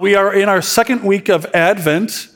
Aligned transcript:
We 0.00 0.14
are 0.14 0.32
in 0.32 0.48
our 0.48 0.62
second 0.62 1.02
week 1.02 1.28
of 1.28 1.44
Advent. 1.46 2.28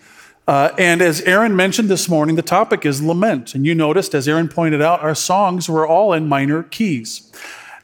Uh, 0.48 0.70
and 0.78 1.00
as 1.00 1.20
Aaron 1.20 1.54
mentioned 1.54 1.88
this 1.88 2.08
morning, 2.08 2.34
the 2.34 2.42
topic 2.42 2.84
is 2.84 3.00
lament. 3.00 3.54
And 3.54 3.64
you 3.64 3.72
noticed, 3.72 4.16
as 4.16 4.26
Aaron 4.26 4.48
pointed 4.48 4.82
out, 4.82 5.00
our 5.00 5.14
songs 5.14 5.68
were 5.68 5.86
all 5.86 6.12
in 6.12 6.28
minor 6.28 6.64
keys. 6.64 7.30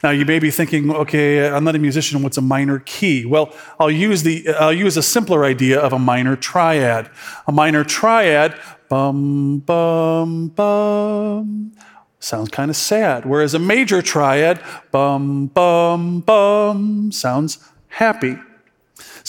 Now 0.03 0.09
you 0.09 0.25
may 0.25 0.37
be 0.37 0.51
thinking, 0.51 0.93
okay, 0.93 1.47
I'm 1.47 1.63
not 1.63 1.77
a 1.77 1.79
musician. 1.79 2.21
What's 2.21 2.35
a 2.35 2.41
minor 2.41 2.79
key? 2.79 3.25
Well, 3.25 3.55
I'll 3.79 3.89
use 3.89 4.23
the 4.23 4.49
I'll 4.49 4.73
use 4.73 4.97
a 4.97 5.01
simpler 5.01 5.45
idea 5.45 5.79
of 5.79 5.93
a 5.93 5.99
minor 5.99 6.35
triad. 6.35 7.09
A 7.47 7.53
minor 7.53 7.85
triad, 7.85 8.59
bum 8.89 9.59
bum 9.59 10.49
bum, 10.49 11.71
sounds 12.19 12.49
kind 12.49 12.69
of 12.69 12.75
sad. 12.75 13.25
Whereas 13.25 13.53
a 13.53 13.59
major 13.59 14.01
triad, 14.01 14.61
bum 14.91 15.47
bum 15.47 16.19
bum, 16.19 17.13
sounds 17.13 17.59
happy. 17.87 18.39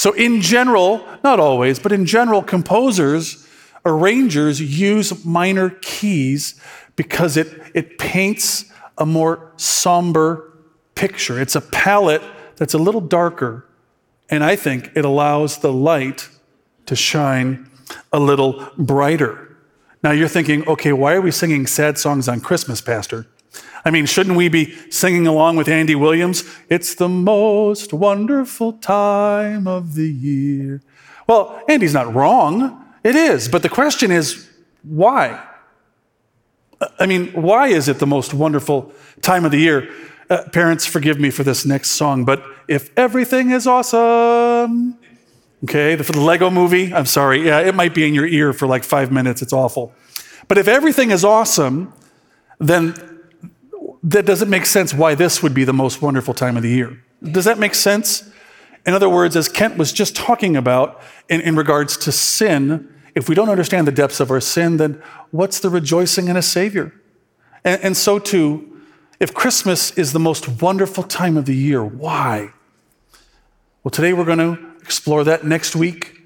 So, 0.01 0.13
in 0.13 0.41
general, 0.41 1.07
not 1.23 1.39
always, 1.41 1.79
but 1.79 1.93
in 1.93 2.07
general, 2.07 2.43
composers, 2.43 3.47
arrangers 3.85 4.59
use 4.59 5.27
minor 5.27 5.77
keys 5.83 6.59
because 6.97 7.37
it, 7.37 7.49
it 7.75 7.99
paints 7.99 8.65
a 8.97 9.05
more 9.05 9.53
somber 9.59 10.57
picture. 10.95 11.39
It's 11.39 11.55
a 11.55 11.61
palette 11.61 12.23
that's 12.57 12.73
a 12.73 12.79
little 12.79 13.03
darker, 13.03 13.67
and 14.31 14.43
I 14.43 14.57
think 14.57 14.91
it 14.95 15.05
allows 15.05 15.59
the 15.59 15.71
light 15.71 16.31
to 16.87 16.97
shine 16.97 17.69
a 18.11 18.19
little 18.19 18.71
brighter. 18.79 19.55
Now, 20.03 20.13
you're 20.13 20.29
thinking, 20.29 20.67
okay, 20.67 20.95
why 20.95 21.13
are 21.13 21.21
we 21.21 21.31
singing 21.31 21.67
sad 21.67 21.99
songs 21.99 22.27
on 22.27 22.41
Christmas, 22.41 22.81
Pastor? 22.81 23.27
I 23.85 23.91
mean, 23.91 24.07
shouldn't 24.07 24.37
we 24.37 24.49
be 24.49 24.75
singing 24.91 25.27
along 25.27 25.57
with 25.57 25.69
Andy 25.69 25.95
Williams? 25.95 26.45
It's 26.69 26.95
the 26.95 27.09
most 27.09 27.93
wonderful 27.93 28.75
time 28.75 29.67
of 29.67 29.95
the 29.95 30.11
year. 30.11 30.83
Well, 31.27 31.63
Andy's 31.69 31.95
not 31.95 32.15
wrong. 32.15 32.85
It 33.03 33.15
is. 33.17 33.49
But 33.49 33.63
the 33.63 33.69
question 33.69 34.11
is, 34.11 34.49
why? 34.83 35.43
I 36.99 37.07
mean, 37.07 37.29
why 37.33 37.69
is 37.69 37.89
it 37.89 37.99
the 37.99 38.07
most 38.07 38.35
wonderful 38.35 38.93
time 39.23 39.45
of 39.45 39.51
the 39.51 39.59
year? 39.59 39.91
Uh, 40.29 40.49
parents, 40.51 40.87
forgive 40.87 41.19
me 41.19 41.31
for 41.31 41.43
this 41.43 41.67
next 41.67 41.91
song, 41.91 42.25
but 42.25 42.43
if 42.69 42.97
everything 42.97 43.51
is 43.51 43.67
awesome, 43.67 44.97
okay, 45.65 45.97
for 45.97 46.13
the 46.13 46.21
Lego 46.21 46.51
movie, 46.51 46.95
I'm 46.95 47.07
sorry, 47.07 47.45
yeah, 47.45 47.59
it 47.59 47.75
might 47.75 47.95
be 47.95 48.07
in 48.07 48.15
your 48.15 48.27
ear 48.27 48.53
for 48.53 48.69
like 48.69 48.85
five 48.85 49.11
minutes, 49.11 49.43
it's 49.43 49.53
awful. 49.53 49.93
But 50.47 50.57
if 50.57 50.69
everything 50.69 51.11
is 51.11 51.25
awesome, 51.25 51.93
then 52.61 52.95
that 54.03 54.27
doesn't 54.27 54.49
make 54.49 54.67
sense 54.67 54.95
why 54.95 55.15
this 55.15 55.43
would 55.43 55.55
be 55.55 55.65
the 55.65 55.73
most 55.73 56.01
wonderful 56.01 56.35
time 56.35 56.57
of 56.57 56.63
the 56.63 56.71
year. 56.71 57.03
Does 57.23 57.45
that 57.45 57.59
make 57.59 57.75
sense? 57.75 58.31
In 58.87 58.95
other 58.95 59.09
words, 59.09 59.37
as 59.37 59.49
Kent 59.49 59.77
was 59.77 59.93
just 59.93 60.17
talking 60.17 60.57
about 60.57 61.03
in, 61.29 61.41
in 61.43 61.55
regards 61.55 61.97
to 61.99 62.13
sin, 62.13 62.95
if 63.15 63.29
we 63.29 63.35
don't 63.35 63.51
understand 63.51 63.87
the 63.87 63.93
depths 63.93 64.21
of 64.21 64.31
our 64.31 64.41
sin, 64.41 64.79
then 64.79 65.03
what's 65.31 65.61
the 65.61 65.69
rejoicing 65.69 66.29
in 66.29 66.37
a 66.37 66.43
Savior? 66.43 66.95
And, 67.63 67.83
and 67.83 67.97
so, 67.97 68.19
too, 68.19 68.81
if 69.19 69.35
Christmas 69.35 69.91
is 69.99 70.13
the 70.13 70.19
most 70.19 70.63
wonderful 70.63 71.03
time 71.03 71.37
of 71.37 71.45
the 71.45 71.55
year, 71.55 71.85
why? 71.85 72.53
Well, 73.85 73.91
today 73.91 74.15
we're 74.15 74.25
going 74.25 74.39
to 74.39 74.59
explore 74.81 75.25
that 75.25 75.45
next 75.45 75.77
week 75.77 76.23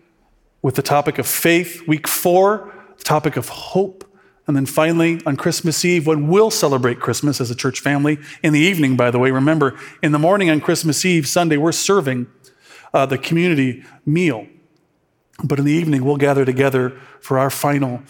with 0.63 0.77
the 0.77 0.83
topic 0.83 1.19
of 1.19 1.27
faith. 1.27 1.87
Week 1.89 2.07
four, 2.07 2.73
the 2.97 3.05
topic 3.05 3.37
of 3.37 3.49
hope. 3.49 4.05
And 4.47 4.55
then 4.55 4.67
finally, 4.67 5.21
on 5.25 5.37
Christmas 5.37 5.85
Eve, 5.85 6.07
when 6.07 6.29
we'll 6.29 6.51
celebrate 6.51 7.01
Christmas 7.01 7.41
as 7.41 7.51
a 7.51 7.55
church 7.55 7.81
family, 7.81 8.19
in 8.43 8.53
the 8.53 8.61
evening, 8.61 8.97
by 8.97 9.11
the 9.11 9.19
way, 9.19 9.31
remember, 9.31 9.79
in 10.03 10.13
the 10.13 10.19
morning 10.19 10.51
on 10.51 10.61
Christmas 10.61 11.05
Eve, 11.05 11.27
Sunday, 11.27 11.57
we're 11.57 11.73
serving 11.73 12.27
uh, 12.93 13.07
the 13.07 13.17
community 13.17 13.85
meal. 14.05 14.47
But 15.43 15.59
in 15.59 15.65
the 15.65 15.73
evening, 15.73 16.05
we'll 16.05 16.19
gather 16.19 16.45
together 16.45 16.91
for 17.21 17.39
our 17.39 17.51
final 17.51 18.03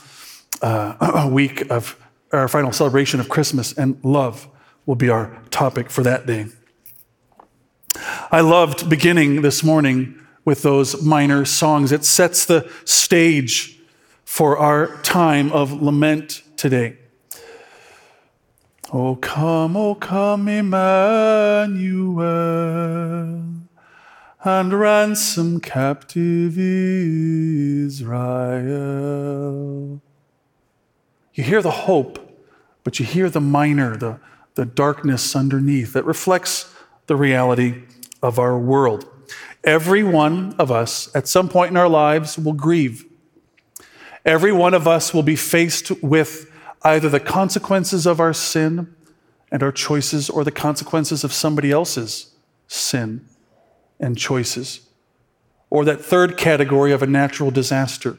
uh, 0.61 1.29
week 1.33 1.71
of 1.71 1.97
our 2.33 2.49
final 2.49 2.73
celebration 2.73 3.21
of 3.21 3.29
Christmas, 3.29 3.73
and 3.73 4.03
love 4.05 4.49
will 4.87 4.97
be 4.97 5.09
our 5.09 5.41
topic 5.51 5.89
for 5.89 6.03
that 6.03 6.27
day. 6.27 6.47
I 8.31 8.41
loved 8.41 8.91
beginning 8.91 9.43
this 9.43 9.63
morning 9.63 10.21
with 10.45 10.63
those 10.63 11.01
minor 11.03 11.45
songs. 11.45 11.93
It 11.93 12.05
sets 12.05 12.45
the 12.45 12.71
stage 12.85 13.74
for 14.35 14.59
our 14.59 14.89
time 15.03 15.53
of 15.53 15.81
lament 15.81 16.43
today. 16.57 16.97
Oh, 18.93 19.15
come, 19.15 19.77
oh, 19.77 19.95
come, 19.95 20.49
Emmanuel, 20.49 21.85
and 24.43 24.73
ransom 24.73 25.61
captive 25.61 26.59
Israel. 26.59 28.11
You 31.35 31.45
hear 31.45 31.63
the 31.63 31.71
hope, 31.71 32.19
but 32.83 32.99
you 32.99 33.07
hear 33.07 33.31
the 33.31 33.41
minor, 33.41 33.97
the, 33.97 34.19
the 34.57 34.65
darkness 34.65 35.37
underneath 35.37 35.93
that 35.93 36.05
reflects 36.05 36.75
the 37.07 37.15
reality 37.15 37.85
of 38.21 38.41
our 38.41 38.59
world. 38.59 39.09
Every 39.63 40.03
one 40.03 40.57
of 40.59 40.73
us 40.73 41.09
at 41.15 41.29
some 41.29 41.49
point 41.49 41.71
in 41.71 41.77
our 41.77 41.89
lives 41.89 42.37
will 42.37 42.55
grieve 42.55 43.05
Every 44.25 44.53
one 44.53 44.75
of 44.75 44.89
us 44.89 45.13
will 45.13 45.23
be 45.23 45.37
faced 45.37 45.91
with 46.03 46.51
either 46.83 47.09
the 47.09 47.21
consequences 47.21 48.07
of 48.07 48.21
our 48.21 48.33
sin 48.33 48.95
and 49.51 49.63
our 49.63 49.73
choices 49.73 50.31
or 50.31 50.45
the 50.45 50.51
consequences 50.51 51.25
of 51.25 51.33
somebody 51.33 51.71
else's 51.71 52.35
sin 52.67 53.27
and 54.01 54.19
choices, 54.19 54.81
or 55.71 55.85
that 55.85 56.01
third 56.01 56.37
category 56.37 56.93
of 56.93 57.03
a 57.03 57.07
natural 57.07 57.51
disaster. 57.51 58.19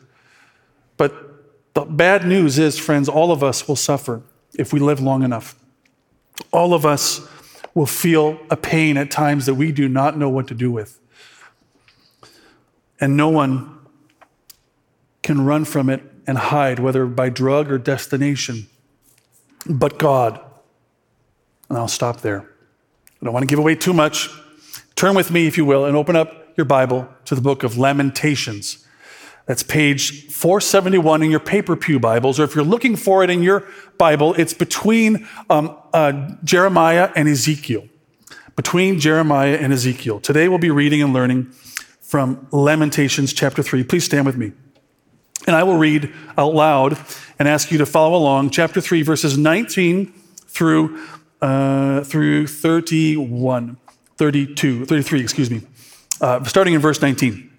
But 0.97 1.13
the 1.73 1.83
bad 1.83 2.25
news 2.25 2.57
is, 2.57 2.79
friends, 2.79 3.09
all 3.09 3.31
of 3.31 3.43
us 3.43 3.67
will 3.67 3.75
suffer 3.75 4.21
if 4.57 4.71
we 4.71 4.79
live 4.79 5.01
long 5.01 5.23
enough. 5.23 5.55
All 6.51 6.73
of 6.73 6.85
us 6.85 7.27
will 7.73 7.85
feel 7.85 8.39
a 8.49 8.55
pain 8.55 8.95
at 8.97 9.11
times 9.11 9.45
that 9.45 9.55
we 9.55 9.71
do 9.71 9.89
not 9.89 10.17
know 10.17 10.29
what 10.29 10.47
to 10.47 10.53
do 10.53 10.71
with. 10.71 10.99
And 13.01 13.17
no 13.17 13.27
one 13.27 13.74
can 15.25 15.43
run 15.43 15.65
from 15.65 15.89
it 15.89 16.03
and 16.27 16.37
hide, 16.37 16.77
whether 16.77 17.07
by 17.07 17.29
drug 17.29 17.71
or 17.71 17.79
destination, 17.79 18.67
but 19.67 19.97
God. 19.97 20.39
And 21.67 21.79
I'll 21.79 21.87
stop 21.87 22.21
there. 22.21 22.41
I 22.41 23.25
don't 23.25 23.33
want 23.33 23.41
to 23.41 23.47
give 23.47 23.57
away 23.57 23.73
too 23.73 23.91
much. 23.91 24.29
Turn 24.95 25.15
with 25.15 25.31
me, 25.31 25.47
if 25.47 25.57
you 25.57 25.65
will, 25.65 25.83
and 25.83 25.97
open 25.97 26.15
up 26.15 26.53
your 26.55 26.65
Bible 26.65 27.09
to 27.25 27.33
the 27.33 27.41
book 27.41 27.63
of 27.63 27.75
Lamentations. 27.75 28.85
That's 29.47 29.63
page 29.63 30.27
471 30.31 31.23
in 31.23 31.31
your 31.31 31.39
paper 31.39 31.75
Pew 31.75 31.99
Bibles, 31.99 32.39
or 32.39 32.43
if 32.43 32.53
you're 32.53 32.63
looking 32.63 32.95
for 32.95 33.23
it 33.23 33.31
in 33.31 33.41
your 33.41 33.67
Bible, 33.97 34.35
it's 34.35 34.53
between 34.53 35.27
um, 35.49 35.75
uh, 35.91 36.35
Jeremiah 36.43 37.11
and 37.15 37.27
Ezekiel. 37.27 37.87
Between 38.55 38.99
Jeremiah 38.99 39.55
and 39.55 39.73
Ezekiel. 39.73 40.19
Today 40.19 40.47
we'll 40.47 40.59
be 40.59 40.69
reading 40.69 41.01
and 41.01 41.13
learning 41.13 41.51
from 41.99 42.47
Lamentations 42.51 43.33
chapter 43.33 43.63
3. 43.63 43.83
Please 43.83 44.03
stand 44.05 44.27
with 44.27 44.37
me. 44.37 44.51
And 45.47 45.55
I 45.55 45.63
will 45.63 45.77
read 45.77 46.13
out 46.37 46.53
loud 46.53 46.97
and 47.37 47.47
ask 47.47 47.71
you 47.71 47.77
to 47.77 47.85
follow 47.85 48.15
along, 48.15 48.49
chapter 48.49 48.81
3, 48.81 49.01
verses 49.03 49.37
19 49.37 50.11
through, 50.47 50.99
uh, 51.41 52.03
through 52.03 52.47
31, 52.47 53.77
32, 54.17 54.85
33, 54.85 55.21
excuse 55.21 55.51
me, 55.51 55.61
uh, 56.21 56.43
starting 56.45 56.73
in 56.73 56.81
verse 56.81 57.01
19. 57.01 57.51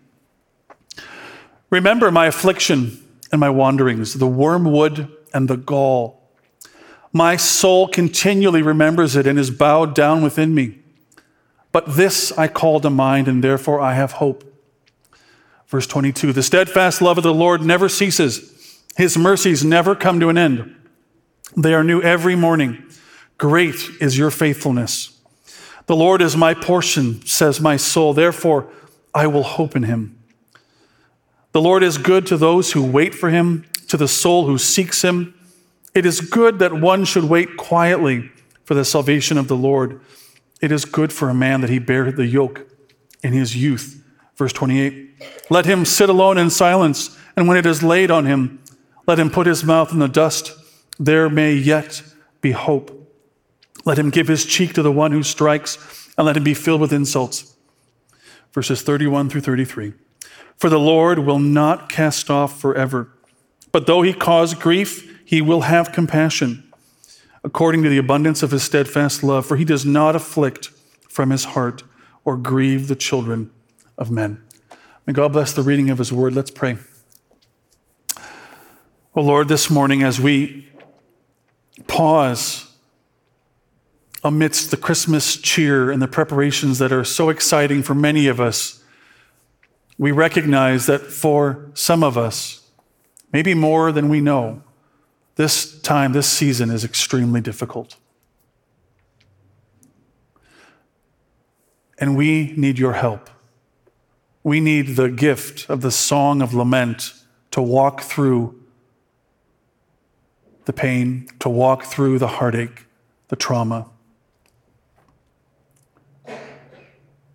Remember 1.71 2.11
my 2.11 2.27
affliction 2.27 3.03
and 3.33 3.41
my 3.41 3.51
wanderings, 3.51 4.15
the 4.15 4.27
wormwood 4.27 5.11
and 5.35 5.49
the 5.49 5.57
gall. 5.57 6.23
My 7.13 7.37
soul 7.37 7.89
continually 7.89 8.63
remembers 8.63 9.17
it 9.17 9.27
and 9.27 9.39
is 9.39 9.51
bowed 9.51 9.95
down 9.95 10.23
within 10.23 10.55
me. 10.55 10.79
But 11.73 11.97
this 11.97 12.33
I 12.39 12.49
call 12.49 12.81
to 12.81 12.91
mind, 12.91 13.29
and 13.29 13.45
therefore 13.45 13.81
I 13.81 13.95
have 13.95 14.13
hope. 14.13 14.45
Verse 15.67 15.87
22 15.87 16.33
The 16.33 16.43
steadfast 16.43 17.03
love 17.03 17.19
of 17.19 17.25
the 17.25 17.35
Lord 17.35 17.63
never 17.63 17.89
ceases, 17.89 18.83
his 18.97 19.17
mercies 19.17 19.65
never 19.65 19.95
come 19.95 20.21
to 20.21 20.29
an 20.29 20.39
end. 20.39 20.75
They 21.57 21.75
are 21.75 21.85
new 21.85 22.03
every 22.03 22.37
morning. 22.37 22.83
Great 23.39 23.77
is 24.01 24.17
your 24.17 24.31
faithfulness. 24.31 25.21
The 25.87 25.97
Lord 25.97 26.21
is 26.21 26.37
my 26.37 26.55
portion, 26.55 27.25
says 27.27 27.61
my 27.61 27.77
soul. 27.77 28.13
Therefore, 28.13 28.69
I 29.15 29.27
will 29.27 29.43
hope 29.43 29.77
in 29.77 29.85
him. 29.85 30.19
The 31.53 31.61
Lord 31.63 31.83
is 31.83 31.97
good 31.97 32.27
to 32.27 32.37
those 32.37 32.73
who 32.73 32.85
wait 32.85 33.15
for 33.15 33.31
him, 33.31 33.65
to 33.89 33.97
the 33.97 34.09
soul 34.09 34.47
who 34.47 34.59
seeks 34.59 35.03
him. 35.03 35.35
It 35.95 36.05
is 36.05 36.21
good 36.21 36.59
that 36.59 36.75
one 36.75 37.05
should 37.05 37.25
wait 37.25 37.57
quietly 37.57 38.31
for 38.65 38.75
the 38.75 38.85
salvation 38.85 39.39
of 39.39 39.49
the 39.49 39.57
Lord. 39.57 40.01
It 40.61 40.73
is 40.73 40.85
good 40.85 41.13
for 41.13 41.31
a 41.31 41.35
man 41.35 41.61
that 41.61 41.71
he 41.71 41.79
bear 41.79 42.11
the 42.11 42.27
yoke 42.27 42.67
in 43.23 43.33
his 43.33 43.57
youth. 43.57 44.03
Verse 44.35 44.53
28 44.53 45.06
Let 45.49 45.67
him 45.67 45.85
sit 45.85 46.09
alone 46.09 46.39
in 46.39 46.51
silence, 46.51 47.17
and 47.37 47.47
when 47.47 47.57
it 47.57 47.67
is 47.67 47.83
laid 47.83 48.11
on 48.11 48.27
him, 48.27 48.63
let 49.07 49.19
him 49.19 49.31
put 49.31 49.47
his 49.47 49.65
mouth 49.65 49.93
in 49.93 49.99
the 49.99 50.09
dust. 50.09 50.53
There 50.99 51.29
may 51.29 51.55
yet 51.55 52.03
be 52.41 52.53
hope. 52.53 52.93
Let 53.85 53.99
him 53.99 54.11
give 54.11 54.29
his 54.29 54.45
cheek 54.45 54.75
to 54.75 54.83
the 54.83 54.93
one 54.93 55.13
who 55.13 55.23
strikes, 55.23 56.11
and 56.19 56.27
let 56.27 56.37
him 56.37 56.45
be 56.45 56.55
filled 56.55 56.81
with 56.81 56.93
insults. 56.93 57.55
Verses 58.53 58.83
31 58.83 59.29
through 59.29 59.43
33. 59.43 59.93
For 60.57 60.71
the 60.71 60.79
Lord 60.79 61.21
will 61.21 61.39
not 61.39 61.89
cast 61.89 62.31
off 62.31 62.59
forever. 62.59 63.11
But 63.71 63.87
though 63.87 64.03
he 64.03 64.15
cause 64.15 64.55
grief, 64.55 65.21
he 65.25 65.43
will 65.43 65.63
have 65.63 65.93
compassion, 65.93 66.73
according 67.45 67.83
to 67.83 67.89
the 67.89 67.99
abundance 67.99 68.43
of 68.43 68.51
his 68.51 68.63
steadfast 68.63 69.23
love. 69.23 69.45
For 69.45 69.57
he 69.57 69.65
does 69.65 69.85
not 69.85 70.17
afflict 70.17 70.71
from 71.09 71.31
his 71.31 71.45
heart 71.45 71.83
or 72.25 72.37
grieve 72.37 72.89
the 72.89 72.97
children 72.97 73.51
of 73.99 74.11
men. 74.11 74.46
May 75.07 75.13
God 75.13 75.33
bless 75.33 75.53
the 75.53 75.63
reading 75.63 75.89
of 75.89 75.99
his 75.99 76.13
word. 76.13 76.35
Let's 76.35 76.51
pray. 76.51 76.79
Oh 79.15 79.23
Lord, 79.23 79.47
this 79.47 79.71
morning 79.71 80.03
as 80.03 80.21
we 80.21 80.69
pause 81.87 82.67
amidst 84.25 84.73
the 84.73 84.77
Christmas 84.77 85.37
cheer 85.37 85.93
and 85.93 86.03
the 86.03 86.09
preparations 86.09 86.81
that 86.81 86.91
are 86.91 87.05
so 87.05 87.29
exciting 87.29 87.85
for 87.85 87.95
many 87.95 88.27
of 88.27 88.41
us, 88.41 88.83
we 89.97 90.11
recognize 90.11 90.87
that 90.87 91.03
for 91.03 91.71
some 91.73 92.03
of 92.03 92.19
us, 92.19 92.69
maybe 93.33 93.55
more 93.55 93.93
than 93.93 94.09
we 94.09 94.21
know, 94.21 94.65
this 95.37 95.81
time, 95.83 96.15
this 96.15 96.29
season 96.29 96.69
is 96.69 96.85
extremely 96.85 97.41
difficult. 97.41 97.95
And 101.97 102.17
we 102.17 102.55
need 102.57 102.79
your 102.79 102.95
help. 102.95 103.31
We 104.47 104.61
need 104.61 104.95
the 104.95 105.09
gift 105.09 105.69
of 105.69 105.81
the 105.81 105.91
song 105.91 106.41
of 106.41 106.55
lament 106.55 107.15
to 107.51 107.61
walk 107.61 108.03
through 108.03 108.55
the 110.67 110.73
pain, 110.73 111.27
to 111.41 111.49
walk 111.49 111.83
through 111.83 112.21
the 112.21 112.29
heartache, 112.29 112.87
the 113.27 113.35
trauma. 113.35 113.89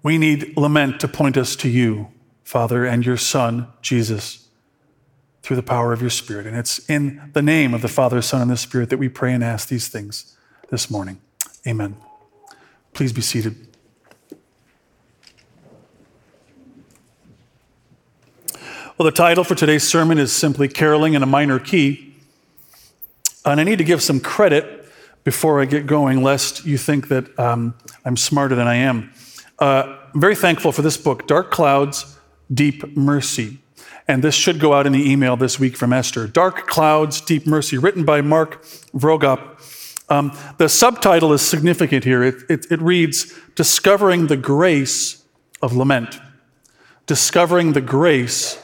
We 0.02 0.18
need 0.18 0.56
lament 0.56 1.02
to 1.02 1.10
point 1.10 1.36
us 1.36 1.58
to 1.58 1.68
you, 1.68 2.08
Father, 2.46 2.86
and 2.86 3.06
your 3.06 3.18
Son, 3.18 3.68
Jesus, 3.82 4.48
through 5.42 5.58
the 5.58 5.64
power 5.64 5.92
of 5.92 6.00
your 6.00 6.10
Spirit. 6.10 6.48
And 6.48 6.56
it's 6.56 6.80
in 6.90 7.30
the 7.34 7.42
name 7.42 7.74
of 7.74 7.82
the 7.82 7.90
Father, 7.90 8.22
Son, 8.22 8.42
and 8.42 8.50
the 8.50 8.56
Spirit 8.56 8.90
that 8.90 9.00
we 9.00 9.10
pray 9.10 9.34
and 9.34 9.44
ask 9.44 9.68
these 9.68 9.90
things 9.90 10.38
this 10.70 10.90
morning. 10.90 11.20
Amen. 11.68 11.98
Please 12.94 13.12
be 13.12 13.20
seated. 13.20 13.68
Well, 18.98 19.06
the 19.06 19.12
title 19.12 19.46
for 19.46 19.56
today's 19.56 19.88
sermon 19.88 20.18
is 20.18 20.34
simply 20.34 20.68
Caroling 20.68 21.14
in 21.14 21.24
a 21.24 21.26
Minor 21.26 21.60
Key. 21.60 22.14
And 23.46 23.60
I 23.60 23.64
need 23.64 23.78
to 23.78 23.86
give 23.86 24.04
some 24.04 24.20
credit 24.20 24.86
before 25.24 25.62
I 25.62 25.66
get 25.66 25.88
going, 25.88 26.22
lest 26.22 26.66
you 26.66 26.78
think 26.78 27.08
that 27.08 27.40
um, 27.40 27.74
I'm 28.04 28.18
smarter 28.18 28.54
than 28.54 28.68
I 28.68 28.76
am. 28.76 29.14
Uh, 29.58 29.98
I'm 30.14 30.20
very 30.20 30.36
thankful 30.36 30.74
for 30.74 30.82
this 30.82 30.98
book, 30.98 31.26
Dark 31.26 31.52
Clouds, 31.52 32.18
Deep 32.54 32.98
Mercy. 32.98 33.60
And 34.10 34.22
this 34.22 34.36
should 34.36 34.60
go 34.60 34.74
out 34.74 34.86
in 34.86 34.92
the 34.92 35.10
email 35.10 35.38
this 35.38 35.58
week 35.58 35.78
from 35.78 35.94
Esther. 35.94 36.28
Dark 36.28 36.68
Clouds, 36.68 37.22
Deep 37.22 37.48
Mercy, 37.48 37.78
written 37.78 38.04
by 38.04 38.20
Mark 38.20 38.62
Vroegop. 38.94 40.10
Um, 40.10 40.38
the 40.58 40.68
subtitle 40.68 41.32
is 41.32 41.42
significant 41.42 42.04
here. 42.04 42.22
It, 42.24 42.44
it, 42.50 42.68
it 42.70 42.82
reads 42.82 43.34
Discovering 43.56 44.28
the 44.28 44.38
Grace 44.38 45.24
of 45.62 45.74
Lament. 45.74 46.20
Discovering 47.08 47.72
the 47.72 47.82
Grace 47.82 48.61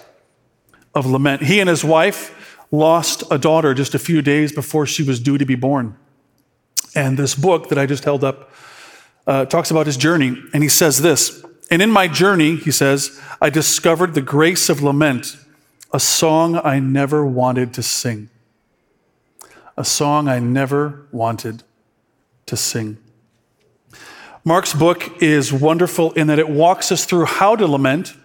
of 0.98 1.06
Lament. 1.06 1.44
He 1.44 1.60
and 1.60 1.70
his 1.70 1.84
wife 1.84 2.34
lost 2.72 3.24
a 3.32 3.38
daughter 3.38 3.74
just 3.74 3.96
a 3.96 4.00
few 4.00 4.22
days 4.22 4.52
before 4.52 4.86
she 4.86 5.04
was 5.04 5.20
due 5.20 5.38
to 5.38 5.46
be 5.46 5.56
born. 5.56 5.96
And 6.96 7.18
this 7.18 7.36
book 7.36 7.70
that 7.70 7.78
I 7.78 7.86
just 7.86 8.04
held 8.04 8.24
up 8.24 8.52
uh, 9.26 9.46
talks 9.46 9.72
about 9.72 9.86
his 9.86 9.98
journey, 9.98 10.42
and 10.54 10.64
he 10.64 10.70
says 10.70 11.02
this. 11.02 11.46
And 11.70 11.82
in 11.82 11.92
my 11.92 12.08
journey, 12.08 12.56
he 12.56 12.72
says, 12.72 13.22
I 13.42 13.50
discovered 13.50 14.14
the 14.14 14.22
grace 14.22 14.70
of 14.70 14.82
lament, 14.82 15.38
a 15.94 16.00
song 16.00 16.60
I 16.64 16.80
never 16.80 17.26
wanted 17.26 17.74
to 17.76 17.84
sing. 17.84 18.30
A 19.76 19.86
song 19.86 20.28
I 20.28 20.40
never 20.40 21.08
wanted 21.12 21.64
to 22.48 22.58
sing. 22.58 22.98
Mark's 24.44 24.74
book 24.74 25.22
is 25.22 25.52
wonderful 25.52 26.14
in 26.14 26.28
that 26.28 26.40
it 26.40 26.50
walks 26.50 26.92
us 26.92 27.06
through 27.06 27.26
how 27.26 27.56
to 27.56 27.68
lament 27.68 28.16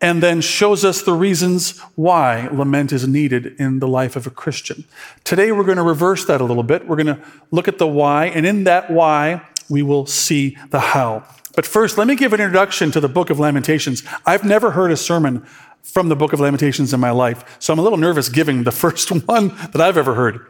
and 0.00 0.22
then 0.22 0.40
shows 0.40 0.84
us 0.84 1.02
the 1.02 1.12
reasons 1.12 1.78
why 1.94 2.48
lament 2.48 2.92
is 2.92 3.06
needed 3.06 3.54
in 3.58 3.80
the 3.80 3.88
life 3.88 4.16
of 4.16 4.26
a 4.26 4.30
Christian. 4.30 4.84
Today, 5.24 5.52
we're 5.52 5.64
going 5.64 5.76
to 5.76 5.82
reverse 5.82 6.24
that 6.26 6.40
a 6.40 6.44
little 6.44 6.62
bit. 6.62 6.86
We're 6.86 6.96
going 6.96 7.14
to 7.14 7.20
look 7.50 7.68
at 7.68 7.78
the 7.78 7.86
why, 7.86 8.26
and 8.26 8.46
in 8.46 8.64
that 8.64 8.90
why, 8.90 9.42
we 9.68 9.82
will 9.82 10.06
see 10.06 10.56
the 10.70 10.80
how. 10.80 11.24
But 11.54 11.66
first, 11.66 11.98
let 11.98 12.06
me 12.06 12.16
give 12.16 12.32
an 12.32 12.40
introduction 12.40 12.90
to 12.92 13.00
the 13.00 13.08
book 13.08 13.30
of 13.30 13.38
Lamentations. 13.38 14.02
I've 14.24 14.44
never 14.44 14.70
heard 14.70 14.90
a 14.90 14.96
sermon 14.96 15.46
from 15.82 16.08
the 16.08 16.16
book 16.16 16.32
of 16.32 16.40
Lamentations 16.40 16.92
in 16.94 17.00
my 17.00 17.10
life, 17.10 17.58
so 17.58 17.72
I'm 17.72 17.78
a 17.78 17.82
little 17.82 17.98
nervous 17.98 18.28
giving 18.28 18.64
the 18.64 18.72
first 18.72 19.10
one 19.10 19.48
that 19.72 19.80
I've 19.80 19.96
ever 19.96 20.14
heard. 20.14 20.46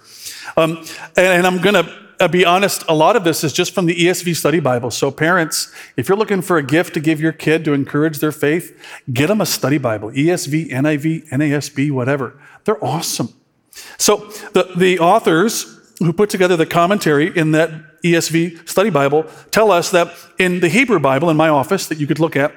Um, 0.56 0.78
and, 1.16 1.26
and 1.26 1.46
I'm 1.46 1.60
going 1.60 1.74
to 1.74 2.09
uh, 2.20 2.28
be 2.28 2.44
honest, 2.44 2.84
a 2.86 2.94
lot 2.94 3.16
of 3.16 3.24
this 3.24 3.42
is 3.42 3.52
just 3.52 3.74
from 3.74 3.86
the 3.86 3.94
ESV 3.94 4.36
Study 4.36 4.60
Bible. 4.60 4.90
So, 4.90 5.10
parents, 5.10 5.74
if 5.96 6.08
you're 6.08 6.18
looking 6.18 6.42
for 6.42 6.58
a 6.58 6.62
gift 6.62 6.94
to 6.94 7.00
give 7.00 7.20
your 7.20 7.32
kid 7.32 7.64
to 7.64 7.72
encourage 7.72 8.18
their 8.18 8.32
faith, 8.32 8.78
get 9.12 9.28
them 9.28 9.40
a 9.40 9.46
study 9.46 9.78
Bible 9.78 10.10
ESV, 10.10 10.70
NIV, 10.70 11.30
NASB, 11.30 11.90
whatever. 11.90 12.38
They're 12.64 12.82
awesome. 12.84 13.30
So, 13.96 14.16
the, 14.52 14.70
the 14.76 14.98
authors 14.98 15.78
who 15.98 16.12
put 16.12 16.30
together 16.30 16.56
the 16.56 16.66
commentary 16.66 17.36
in 17.36 17.52
that 17.52 17.70
ESV 18.02 18.68
study 18.68 18.90
Bible 18.90 19.24
tell 19.50 19.70
us 19.70 19.90
that 19.90 20.14
in 20.38 20.60
the 20.60 20.68
Hebrew 20.68 20.98
Bible 20.98 21.30
in 21.30 21.36
my 21.36 21.48
office 21.48 21.86
that 21.88 21.98
you 21.98 22.06
could 22.06 22.18
look 22.18 22.36
at, 22.36 22.54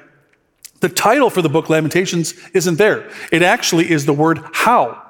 the 0.80 0.88
title 0.90 1.30
for 1.30 1.40
the 1.40 1.48
book 1.48 1.70
Lamentations 1.70 2.34
isn't 2.52 2.76
there. 2.76 3.10
It 3.32 3.42
actually 3.42 3.90
is 3.90 4.04
the 4.04 4.12
word 4.12 4.40
how. 4.52 5.00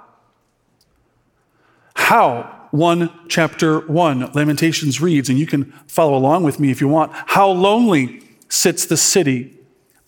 How 1.95 2.64
1 2.75 3.29
chapter 3.29 3.87
1 3.87 4.33
Lamentations 4.33 5.01
reads, 5.01 5.29
and 5.29 5.39
you 5.39 5.47
can 5.47 5.67
follow 5.87 6.17
along 6.17 6.43
with 6.43 6.59
me 6.59 6.73
if 6.73 6.81
you 6.81 6.89
want. 6.89 7.13
How 7.15 7.49
lonely 7.49 8.21
sits 8.49 8.87
the 8.87 8.97
city 8.97 9.57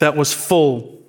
that 0.01 0.17
was 0.17 0.33
full 0.33 1.01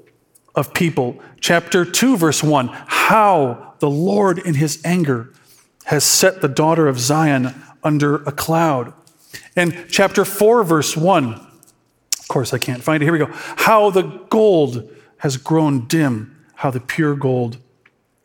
of 0.54 0.71
people. 0.75 1.19
Chapter 1.39 1.83
2, 1.83 2.15
verse 2.15 2.44
1 2.44 2.68
How 2.68 3.74
the 3.80 3.89
Lord 3.89 4.38
in 4.38 4.54
his 4.54 4.80
anger 4.86 5.33
has 5.86 6.04
set 6.04 6.42
the 6.42 6.48
daughter 6.48 6.88
of 6.88 7.00
Zion 7.00 7.56
under 7.83 8.18
a 8.18 8.31
cloud. 8.31 8.94
And 9.56 9.88
chapter 9.89 10.25
4, 10.25 10.63
verse 10.63 10.95
1, 10.95 11.33
of 11.33 12.27
course, 12.27 12.54
I 12.54 12.59
can't 12.59 12.83
find 12.83 13.01
it. 13.01 13.07
Here 13.07 13.13
we 13.13 13.19
go. 13.19 13.31
How 13.31 13.89
the 13.89 14.04
gold 14.04 14.94
has 15.18 15.38
grown 15.38 15.88
dim, 15.88 16.38
how 16.54 16.69
the 16.69 16.81
pure 16.81 17.15
gold 17.15 17.57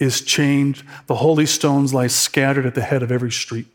is 0.03 0.21
changed. 0.21 0.85
The 1.07 1.17
holy 1.17 1.47
stones 1.47 1.95
lie 1.95 2.09
scattered 2.09 2.67
at 2.67 2.75
the 2.75 2.83
head 2.83 3.03
of 3.03 3.13
every 3.13 3.31
street. 3.31 3.67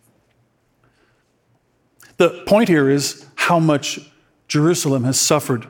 The 2.17 2.43
point 2.45 2.67
here 2.67 2.89
is 2.89 3.25
how 3.35 3.59
much 3.59 3.99
Jerusalem 4.47 5.03
has 5.05 5.19
suffered 5.19 5.67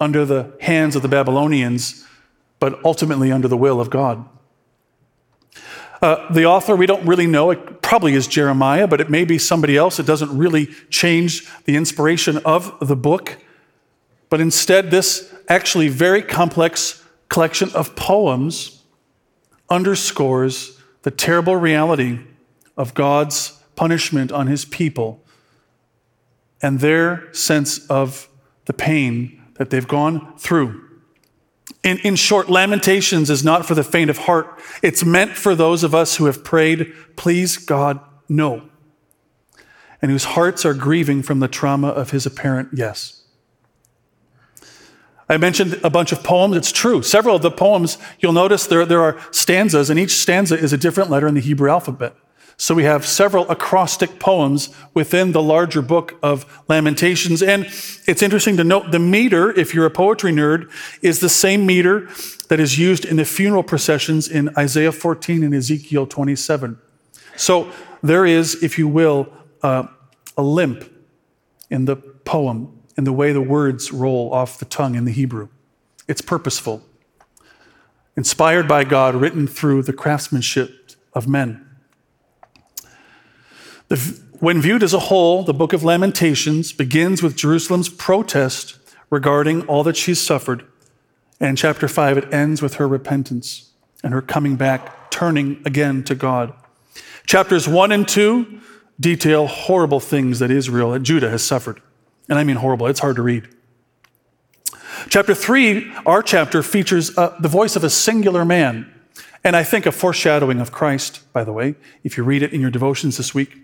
under 0.00 0.24
the 0.24 0.52
hands 0.60 0.94
of 0.94 1.02
the 1.02 1.08
Babylonians, 1.08 2.06
but 2.60 2.82
ultimately 2.84 3.32
under 3.32 3.48
the 3.48 3.56
will 3.56 3.80
of 3.80 3.90
God. 3.90 4.28
Uh, 6.00 6.32
the 6.32 6.44
author, 6.44 6.76
we 6.76 6.86
don't 6.86 7.04
really 7.04 7.26
know. 7.26 7.50
It 7.50 7.82
probably 7.82 8.14
is 8.14 8.28
Jeremiah, 8.28 8.86
but 8.86 9.00
it 9.00 9.10
may 9.10 9.24
be 9.24 9.38
somebody 9.38 9.76
else. 9.76 9.98
It 9.98 10.06
doesn't 10.06 10.36
really 10.36 10.66
change 10.90 11.48
the 11.64 11.74
inspiration 11.74 12.36
of 12.38 12.76
the 12.80 12.94
book. 12.94 13.38
But 14.28 14.40
instead, 14.40 14.92
this 14.92 15.34
actually 15.48 15.88
very 15.88 16.22
complex 16.22 17.02
collection 17.28 17.70
of 17.74 17.94
poems 17.96 18.82
underscores 19.68 20.80
the 21.02 21.10
terrible 21.10 21.56
reality 21.56 22.20
of 22.76 22.94
God's 22.94 23.60
punishment 23.76 24.32
on 24.32 24.46
his 24.46 24.64
people 24.64 25.22
and 26.60 26.80
their 26.80 27.32
sense 27.32 27.86
of 27.86 28.28
the 28.64 28.72
pain 28.72 29.42
that 29.54 29.70
they've 29.70 29.86
gone 29.86 30.36
through. 30.38 30.84
In, 31.84 31.98
in 31.98 32.16
short, 32.16 32.48
Lamentations 32.48 33.30
is 33.30 33.44
not 33.44 33.66
for 33.66 33.74
the 33.74 33.84
faint 33.84 34.10
of 34.10 34.18
heart. 34.18 34.60
It's 34.82 35.04
meant 35.04 35.32
for 35.32 35.54
those 35.54 35.84
of 35.84 35.94
us 35.94 36.16
who 36.16 36.24
have 36.26 36.42
prayed, 36.42 36.92
please 37.16 37.56
God, 37.56 38.00
no. 38.28 38.68
And 40.02 40.10
whose 40.10 40.24
hearts 40.24 40.64
are 40.64 40.74
grieving 40.74 41.22
from 41.22 41.40
the 41.40 41.48
trauma 41.48 41.88
of 41.88 42.10
his 42.10 42.26
apparent 42.26 42.70
yes. 42.72 43.17
I 45.28 45.36
mentioned 45.36 45.78
a 45.84 45.90
bunch 45.90 46.12
of 46.12 46.22
poems. 46.22 46.56
It's 46.56 46.72
true. 46.72 47.02
Several 47.02 47.36
of 47.36 47.42
the 47.42 47.50
poems, 47.50 47.98
you'll 48.18 48.32
notice 48.32 48.66
there, 48.66 48.86
there 48.86 49.02
are 49.02 49.20
stanzas, 49.30 49.90
and 49.90 49.98
each 49.98 50.12
stanza 50.12 50.58
is 50.58 50.72
a 50.72 50.78
different 50.78 51.10
letter 51.10 51.26
in 51.26 51.34
the 51.34 51.40
Hebrew 51.40 51.70
alphabet. 51.70 52.14
So 52.60 52.74
we 52.74 52.82
have 52.84 53.06
several 53.06 53.48
acrostic 53.48 54.18
poems 54.18 54.70
within 54.92 55.30
the 55.30 55.42
larger 55.42 55.80
book 55.80 56.18
of 56.24 56.44
Lamentations. 56.66 57.40
And 57.40 57.66
it's 58.06 58.20
interesting 58.20 58.56
to 58.56 58.64
note 58.64 58.90
the 58.90 58.98
meter, 58.98 59.56
if 59.56 59.74
you're 59.74 59.86
a 59.86 59.90
poetry 59.90 60.32
nerd, 60.32 60.68
is 61.00 61.20
the 61.20 61.28
same 61.28 61.64
meter 61.66 62.08
that 62.48 62.58
is 62.58 62.76
used 62.76 63.04
in 63.04 63.16
the 63.16 63.24
funeral 63.24 63.62
processions 63.62 64.26
in 64.26 64.50
Isaiah 64.56 64.90
14 64.90 65.44
and 65.44 65.54
Ezekiel 65.54 66.06
27. 66.06 66.78
So 67.36 67.70
there 68.02 68.26
is, 68.26 68.60
if 68.60 68.76
you 68.76 68.88
will, 68.88 69.32
uh, 69.62 69.86
a 70.36 70.42
limp 70.42 70.90
in 71.70 71.84
the 71.84 71.94
poem, 71.96 72.77
in 72.98 73.04
the 73.04 73.12
way 73.12 73.32
the 73.32 73.40
words 73.40 73.92
roll 73.92 74.34
off 74.34 74.58
the 74.58 74.64
tongue 74.64 74.96
in 74.96 75.04
the 75.04 75.12
Hebrew. 75.12 75.48
It's 76.08 76.20
purposeful, 76.20 76.82
inspired 78.16 78.66
by 78.66 78.82
God, 78.82 79.14
written 79.14 79.46
through 79.46 79.84
the 79.84 79.92
craftsmanship 79.92 80.90
of 81.14 81.28
men. 81.28 81.64
The, 83.86 84.20
when 84.40 84.60
viewed 84.60 84.82
as 84.82 84.92
a 84.92 84.98
whole, 84.98 85.44
the 85.44 85.54
book 85.54 85.72
of 85.72 85.84
Lamentations 85.84 86.72
begins 86.72 87.22
with 87.22 87.36
Jerusalem's 87.36 87.88
protest 87.88 88.76
regarding 89.10 89.62
all 89.68 89.84
that 89.84 89.96
she's 89.96 90.20
suffered. 90.20 90.66
And 91.38 91.50
in 91.50 91.56
chapter 91.56 91.86
5, 91.86 92.18
it 92.18 92.34
ends 92.34 92.60
with 92.60 92.74
her 92.74 92.88
repentance 92.88 93.70
and 94.02 94.12
her 94.12 94.20
coming 94.20 94.56
back, 94.56 95.10
turning 95.12 95.62
again 95.64 96.02
to 96.04 96.16
God. 96.16 96.52
Chapters 97.26 97.68
1 97.68 97.92
and 97.92 98.08
2 98.08 98.60
detail 98.98 99.46
horrible 99.46 100.00
things 100.00 100.40
that 100.40 100.50
Israel, 100.50 100.90
that 100.90 101.04
Judah 101.04 101.30
has 101.30 101.44
suffered. 101.44 101.80
And 102.28 102.38
I 102.38 102.44
mean 102.44 102.56
horrible, 102.56 102.86
it's 102.86 103.00
hard 103.00 103.16
to 103.16 103.22
read. 103.22 103.48
Chapter 105.08 105.34
3, 105.34 105.92
our 106.06 106.22
chapter, 106.22 106.62
features 106.62 107.16
uh, 107.16 107.36
the 107.40 107.48
voice 107.48 107.76
of 107.76 107.84
a 107.84 107.90
singular 107.90 108.44
man. 108.44 108.92
And 109.44 109.56
I 109.56 109.62
think 109.62 109.86
a 109.86 109.92
foreshadowing 109.92 110.60
of 110.60 110.72
Christ, 110.72 111.32
by 111.32 111.44
the 111.44 111.52
way, 111.52 111.76
if 112.02 112.16
you 112.16 112.24
read 112.24 112.42
it 112.42 112.52
in 112.52 112.60
your 112.60 112.70
devotions 112.70 113.16
this 113.16 113.34
week. 113.34 113.56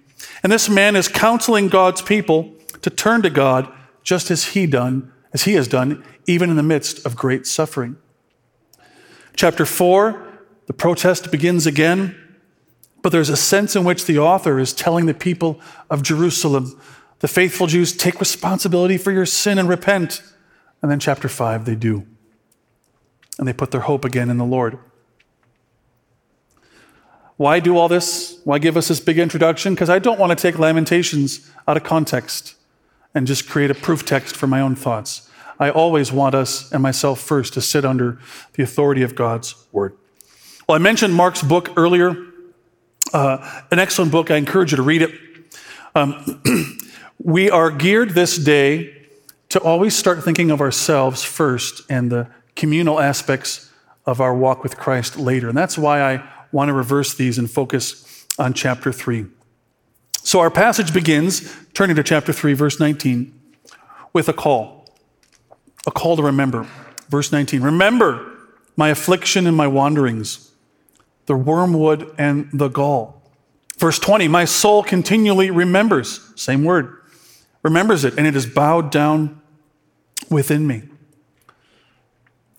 And 0.43 0.53
this 0.53 0.69
man 0.69 0.97
is 0.97 1.09
counseling 1.09 1.69
God's 1.69 2.01
people 2.01 2.55
to 2.83 2.91
turn 2.91 3.23
to 3.23 3.31
God 3.31 3.71
just 4.03 4.31
as 4.31 4.45
he 4.49 4.67
done, 4.67 5.13
as 5.33 5.43
he 5.43 5.55
has 5.55 5.67
done, 5.67 6.05
even 6.27 6.51
in 6.51 6.57
the 6.57 6.63
midst 6.63 7.05
of 7.05 7.17
great 7.17 7.47
suffering. 7.47 7.97
Chapter 9.37 9.67
4, 9.67 10.25
the 10.67 10.73
protest 10.73 11.31
begins 11.31 11.67
again, 11.67 12.17
but 13.03 13.11
there's 13.11 13.29
a 13.29 13.37
sense 13.37 13.77
in 13.77 13.85
which 13.85 14.07
the 14.07 14.19
author 14.19 14.59
is 14.59 14.73
telling 14.73 15.07
the 15.07 15.15
people 15.15 15.61
of 15.91 16.03
Jerusalem, 16.03 16.81
the 17.25 17.29
faithful 17.29 17.67
Jews, 17.67 17.97
take 17.97 18.21
responsibility 18.21 18.99
for 18.99 19.11
your 19.11 19.25
sin 19.25 19.59
and 19.59 19.67
repent. 19.67 20.21
And 20.83 20.91
then, 20.91 21.01
chapter 21.01 21.27
5, 21.27 21.65
they 21.65 21.75
do. 21.75 22.07
And 23.39 23.49
they 23.49 23.55
put 23.55 23.71
their 23.71 23.81
hope 23.81 24.05
again 24.05 24.29
in 24.29 24.37
the 24.37 24.45
Lord. 24.45 24.79
Why 27.39 27.61
do 27.61 27.79
all 27.79 27.89
this? 27.89 28.39
Why 28.45 28.59
give 28.59 28.77
us 28.77 28.89
this 28.89 29.01
big 29.01 29.19
introduction? 29.19 29.73
Because 29.73 29.89
I 29.89 29.99
don't 30.01 30.21
want 30.21 30.37
to 30.39 30.43
take 30.43 30.59
Lamentations 30.59 31.51
out 31.67 31.79
of 31.79 31.83
context 31.83 32.57
and 33.15 33.27
just 33.27 33.49
create 33.49 33.71
a 33.71 33.75
proof 33.75 34.05
text 34.05 34.37
for 34.37 34.47
my 34.47 34.61
own 34.61 34.77
thoughts. 34.77 35.31
I 35.59 35.71
always 35.71 36.13
want 36.13 36.35
us 36.35 36.71
and 36.73 36.83
myself 36.83 37.21
first 37.21 37.55
to 37.55 37.63
sit 37.63 37.87
under 37.87 38.19
the 38.53 38.63
authority 38.63 39.01
of 39.01 39.15
God's 39.15 39.55
word. 39.73 39.97
Well, 40.69 40.77
I 40.77 40.79
mentioned 40.79 41.15
Mark's 41.15 41.43
book 41.43 41.71
earlier, 41.79 42.19
uh, 43.15 43.63
an 43.71 43.79
excellent 43.79 44.13
book. 44.13 44.31
I 44.31 44.37
encourage 44.37 44.73
you 44.73 44.77
to 44.77 44.83
read 44.83 45.01
it. 45.01 45.13
Um, 45.95 46.43
we 47.25 47.49
are 47.49 47.71
geared 47.71 48.11
this 48.11 48.37
day 48.37 48.95
to 49.49 49.59
always 49.61 49.97
start 49.97 50.23
thinking 50.23 50.51
of 50.51 50.61
ourselves 50.61 51.25
first 51.25 51.81
and 51.89 52.13
the 52.13 52.29
communal 52.55 53.01
aspects 53.01 53.71
of 54.05 54.21
our 54.21 54.35
walk 54.35 54.63
with 54.63 54.77
Christ 54.77 55.19
later. 55.19 55.49
And 55.49 55.57
that's 55.57 55.79
why 55.79 56.03
I 56.03 56.29
want 56.53 56.69
to 56.69 56.75
reverse 56.75 57.15
these 57.15 57.39
and 57.39 57.51
focus 57.51 58.27
on 58.39 58.53
chapter 58.53 58.93
3. 58.93 59.25
So 60.23 60.41
our 60.41 60.51
passage 60.51 60.93
begins, 60.93 61.51
turning 61.73 61.97
to 61.97 62.03
chapter 62.03 62.31
3, 62.31 62.53
verse 62.53 62.79
19, 62.79 63.41
with 64.13 64.29
a 64.29 64.35
call. 64.35 64.87
A 65.87 65.91
call 65.91 66.17
to 66.17 66.23
remember. 66.23 66.67
Verse 67.09 67.33
19 67.33 67.63
Remember 67.63 68.33
my 68.77 68.91
affliction 68.91 69.47
and 69.47 69.57
my 69.57 69.67
wanderings, 69.67 70.53
the 71.25 71.37
wormwood 71.37 72.15
and 72.19 72.51
the 72.53 72.69
gall. 72.69 73.23
Verse 73.79 73.99
20 73.99 74.29
My 74.29 74.45
soul 74.45 74.83
continually 74.83 75.51
remembers, 75.51 76.21
same 76.37 76.65
word, 76.65 76.99
remembers 77.65 78.05
it, 78.05 78.15
and 78.17 78.27
it 78.27 78.37
is 78.37 78.47
bowed 78.47 78.93
down 78.93 79.41
within 80.31 80.67
me. 80.67 80.83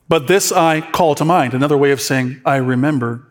But 0.10 0.28
this 0.28 0.52
I 0.52 0.82
call 0.82 1.16
to 1.16 1.26
mind, 1.26 1.54
another 1.54 1.78
way 1.78 1.92
of 1.92 2.02
saying, 2.02 2.42
I 2.46 2.58
remember, 2.58 3.28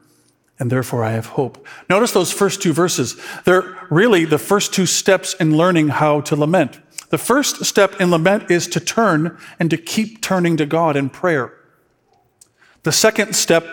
and 0.59 0.71
therefore 0.71 1.05
I 1.05 1.13
have 1.13 1.27
hope. 1.27 1.67
Notice 1.91 2.13
those 2.13 2.33
first 2.33 2.63
two 2.63 2.73
verses. 2.73 3.21
They're 3.45 3.77
really 3.91 4.25
the 4.25 4.39
first 4.39 4.73
two 4.73 4.87
steps 4.87 5.35
in 5.35 5.57
learning 5.57 5.89
how 5.89 6.21
to 6.23 6.37
lament. 6.37 6.81
The 7.11 7.19
first 7.19 7.65
step 7.65 8.01
in 8.01 8.11
lament 8.11 8.51
is 8.51 8.67
to 8.69 8.81
turn 8.81 9.39
and 9.61 9.71
to 9.71 9.77
keep 9.77 10.21
turning 10.21 10.57
to 10.57 10.67
God 10.67 10.97
in 10.97 11.11
prayer. 11.11 11.53
The 12.83 12.93
second 12.93 13.35
step 13.35 13.67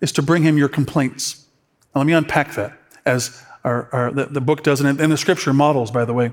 is 0.00 0.12
to 0.12 0.22
bring 0.22 0.42
Him 0.42 0.56
your 0.56 0.68
complaints. 0.68 1.46
Now, 1.94 2.00
let 2.00 2.06
me 2.06 2.12
unpack 2.12 2.54
that 2.54 2.78
as 3.04 3.42
our, 3.64 3.88
our 3.92 4.12
the, 4.12 4.26
the, 4.26 4.40
book 4.40 4.62
does, 4.62 4.80
and 4.80 4.98
the 4.98 5.16
scripture 5.16 5.52
models, 5.52 5.90
by 5.90 6.04
the 6.04 6.14
way. 6.14 6.32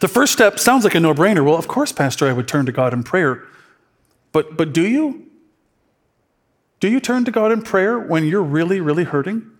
The 0.00 0.08
first 0.08 0.32
step 0.32 0.58
sounds 0.58 0.84
like 0.84 0.94
a 0.94 1.00
no 1.00 1.14
brainer. 1.14 1.44
Well, 1.44 1.56
of 1.56 1.68
course, 1.68 1.92
Pastor, 1.92 2.28
I 2.28 2.32
would 2.32 2.46
turn 2.46 2.66
to 2.66 2.72
God 2.72 2.92
in 2.92 3.02
prayer. 3.02 3.42
But, 4.32 4.56
but 4.56 4.72
do 4.72 4.86
you? 4.86 5.26
Do 6.80 6.88
you 6.88 7.00
turn 7.00 7.24
to 7.24 7.30
God 7.30 7.50
in 7.50 7.62
prayer 7.62 7.98
when 7.98 8.26
you're 8.26 8.42
really, 8.42 8.80
really 8.80 9.04
hurting? 9.04 9.50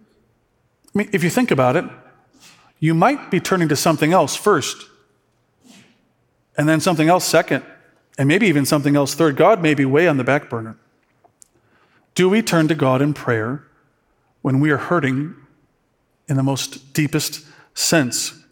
I 0.94 0.99
mean, 0.99 1.08
if 1.12 1.25
you 1.25 1.30
think 1.30 1.50
about 1.50 1.75
it, 1.75 1.84
you 2.78 2.92
might 2.92 3.30
be 3.30 3.40
turning 3.40 3.68
to 3.68 3.76
something 3.76 4.12
else 4.12 4.37
first, 4.37 4.88
and 6.58 6.68
then 6.68 6.80
something 6.80 7.08
else 7.08 7.25
second, 7.25 7.64
and 8.18 8.28
maybe 8.28 8.46
even 8.46 8.66
something 8.66 8.94
else 8.94 9.14
third. 9.14 9.37
God 9.37 9.62
may 9.62 9.73
be 9.73 9.87
way 9.87 10.06
on 10.06 10.18
the 10.18 10.25
back 10.25 10.50
burner. 10.50 10.76
Do 12.14 12.28
we 12.28 12.42
turn 12.42 12.68
to 12.68 12.75
God 12.75 13.00
in 13.00 13.14
prayer 13.14 13.64
when 14.42 14.61
we 14.61 14.70
are 14.70 14.76
hurting 14.76 15.34
in 16.28 16.37
the 16.37 16.42
most 16.42 16.92
deepest 16.92 17.46
sense? 17.73 18.44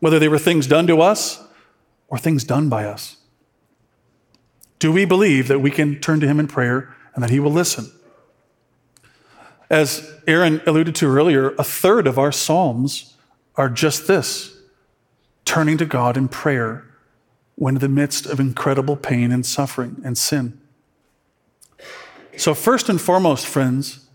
Whether 0.00 0.18
they 0.18 0.28
were 0.28 0.38
things 0.38 0.66
done 0.66 0.86
to 0.86 1.00
us 1.00 1.42
or 2.08 2.18
things 2.18 2.44
done 2.44 2.68
by 2.68 2.84
us? 2.84 3.16
Do 4.78 4.92
we 4.92 5.04
believe 5.04 5.48
that 5.48 5.60
we 5.60 5.70
can 5.70 6.00
turn 6.00 6.20
to 6.20 6.26
Him 6.26 6.38
in 6.38 6.46
prayer 6.46 6.94
and 7.14 7.22
that 7.22 7.30
He 7.30 7.40
will 7.40 7.52
listen? 7.52 7.90
As 9.70 10.14
Aaron 10.26 10.62
alluded 10.66 10.94
to 10.96 11.06
earlier, 11.06 11.50
a 11.58 11.64
third 11.64 12.06
of 12.06 12.18
our 12.18 12.32
Psalms 12.32 13.16
are 13.56 13.68
just 13.68 14.06
this 14.06 14.56
turning 15.44 15.78
to 15.78 15.86
God 15.86 16.16
in 16.16 16.28
prayer 16.28 16.84
when 17.56 17.74
in 17.74 17.80
the 17.80 17.88
midst 17.88 18.26
of 18.26 18.38
incredible 18.38 18.96
pain 18.96 19.32
and 19.32 19.44
suffering 19.44 20.00
and 20.04 20.16
sin. 20.16 20.60
So, 22.36 22.54
first 22.54 22.88
and 22.88 23.00
foremost, 23.00 23.46
friends, 23.46 24.06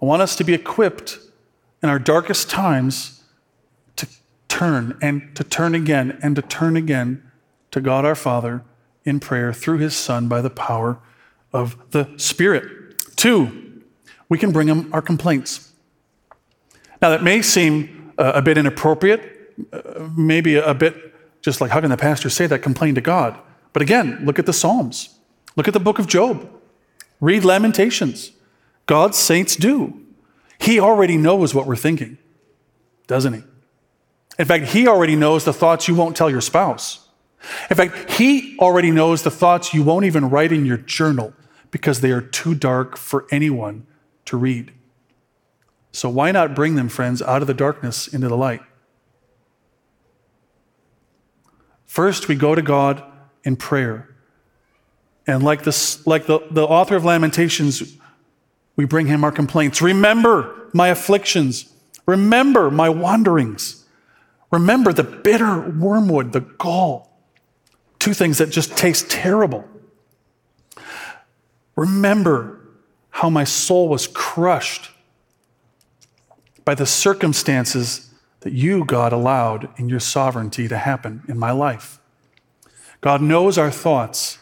I 0.00 0.04
want 0.04 0.22
us 0.22 0.36
to 0.36 0.44
be 0.44 0.54
equipped 0.54 1.18
in 1.82 1.88
our 1.88 1.98
darkest 1.98 2.48
times 2.48 3.15
turn 4.56 4.96
and 5.02 5.36
to 5.36 5.44
turn 5.44 5.74
again 5.74 6.18
and 6.22 6.34
to 6.34 6.40
turn 6.40 6.76
again 6.76 7.22
to 7.70 7.78
God 7.78 8.06
our 8.06 8.14
Father 8.14 8.62
in 9.04 9.20
prayer 9.20 9.52
through 9.52 9.76
his 9.78 9.94
Son 9.94 10.28
by 10.28 10.40
the 10.40 10.48
power 10.48 10.98
of 11.52 11.76
the 11.90 12.08
Spirit. 12.16 12.64
Two, 13.16 13.82
we 14.30 14.38
can 14.38 14.52
bring 14.52 14.68
him 14.68 14.88
our 14.94 15.02
complaints. 15.02 15.72
Now, 17.02 17.10
that 17.10 17.22
may 17.22 17.42
seem 17.42 18.14
uh, 18.16 18.32
a 18.34 18.40
bit 18.40 18.56
inappropriate, 18.56 19.20
uh, 19.74 20.08
maybe 20.16 20.56
a, 20.56 20.72
bit 20.72 20.94
just 21.42 21.60
like, 21.60 21.70
how 21.70 21.82
can 21.82 21.90
the 21.90 21.98
pastor 21.98 22.30
say 22.30 22.46
that? 22.46 22.60
Complain 22.60 22.94
to 22.94 23.02
God. 23.02 23.38
But 23.74 23.82
again, 23.82 24.24
look 24.24 24.38
at 24.38 24.46
the 24.46 24.54
Psalms, 24.54 25.18
look 25.54 25.68
at 25.68 25.74
the 25.74 25.80
book 25.80 25.98
of 25.98 26.06
Job, 26.06 26.48
read 27.20 27.44
Lamentations. 27.44 28.32
God's 28.86 29.18
saints 29.18 29.54
do. 29.54 30.00
He 30.58 30.80
already 30.80 31.18
knows 31.18 31.54
what 31.54 31.66
we're 31.66 31.76
thinking, 31.76 32.16
doesn't 33.06 33.34
he? 33.34 33.42
In 34.38 34.44
fact, 34.44 34.66
he 34.66 34.86
already 34.86 35.16
knows 35.16 35.44
the 35.44 35.52
thoughts 35.52 35.88
you 35.88 35.94
won't 35.94 36.16
tell 36.16 36.30
your 36.30 36.40
spouse. 36.40 37.08
In 37.70 37.76
fact, 37.76 38.12
he 38.12 38.56
already 38.58 38.90
knows 38.90 39.22
the 39.22 39.30
thoughts 39.30 39.72
you 39.72 39.82
won't 39.82 40.04
even 40.04 40.28
write 40.28 40.52
in 40.52 40.66
your 40.66 40.76
journal 40.76 41.32
because 41.70 42.00
they 42.00 42.10
are 42.10 42.20
too 42.20 42.54
dark 42.54 42.96
for 42.96 43.26
anyone 43.30 43.86
to 44.26 44.36
read. 44.36 44.72
So, 45.92 46.10
why 46.10 46.30
not 46.32 46.54
bring 46.54 46.74
them, 46.74 46.88
friends, 46.88 47.22
out 47.22 47.40
of 47.40 47.46
the 47.46 47.54
darkness 47.54 48.06
into 48.08 48.28
the 48.28 48.36
light? 48.36 48.60
First, 51.86 52.28
we 52.28 52.34
go 52.34 52.54
to 52.54 52.60
God 52.60 53.02
in 53.44 53.56
prayer. 53.56 54.14
And 55.26 55.42
like, 55.42 55.62
this, 55.62 56.06
like 56.06 56.26
the, 56.26 56.40
the 56.50 56.64
author 56.64 56.96
of 56.96 57.04
Lamentations, 57.04 57.96
we 58.76 58.84
bring 58.84 59.06
him 59.06 59.24
our 59.24 59.32
complaints. 59.32 59.80
Remember 59.80 60.68
my 60.74 60.88
afflictions. 60.88 61.72
Remember 62.04 62.70
my 62.70 62.90
wanderings. 62.90 63.85
Remember 64.50 64.92
the 64.92 65.02
bitter 65.02 65.60
wormwood, 65.60 66.32
the 66.32 66.40
gall, 66.40 67.18
two 67.98 68.14
things 68.14 68.38
that 68.38 68.50
just 68.50 68.76
taste 68.76 69.10
terrible. 69.10 69.64
Remember 71.74 72.60
how 73.10 73.28
my 73.28 73.44
soul 73.44 73.88
was 73.88 74.06
crushed 74.06 74.90
by 76.64 76.74
the 76.74 76.86
circumstances 76.86 78.10
that 78.40 78.52
you, 78.52 78.84
God, 78.84 79.12
allowed 79.12 79.68
in 79.76 79.88
your 79.88 80.00
sovereignty 80.00 80.68
to 80.68 80.76
happen 80.76 81.22
in 81.28 81.38
my 81.38 81.50
life. 81.50 81.98
God 83.00 83.22
knows 83.22 83.58
our 83.58 83.70
thoughts. 83.70 84.38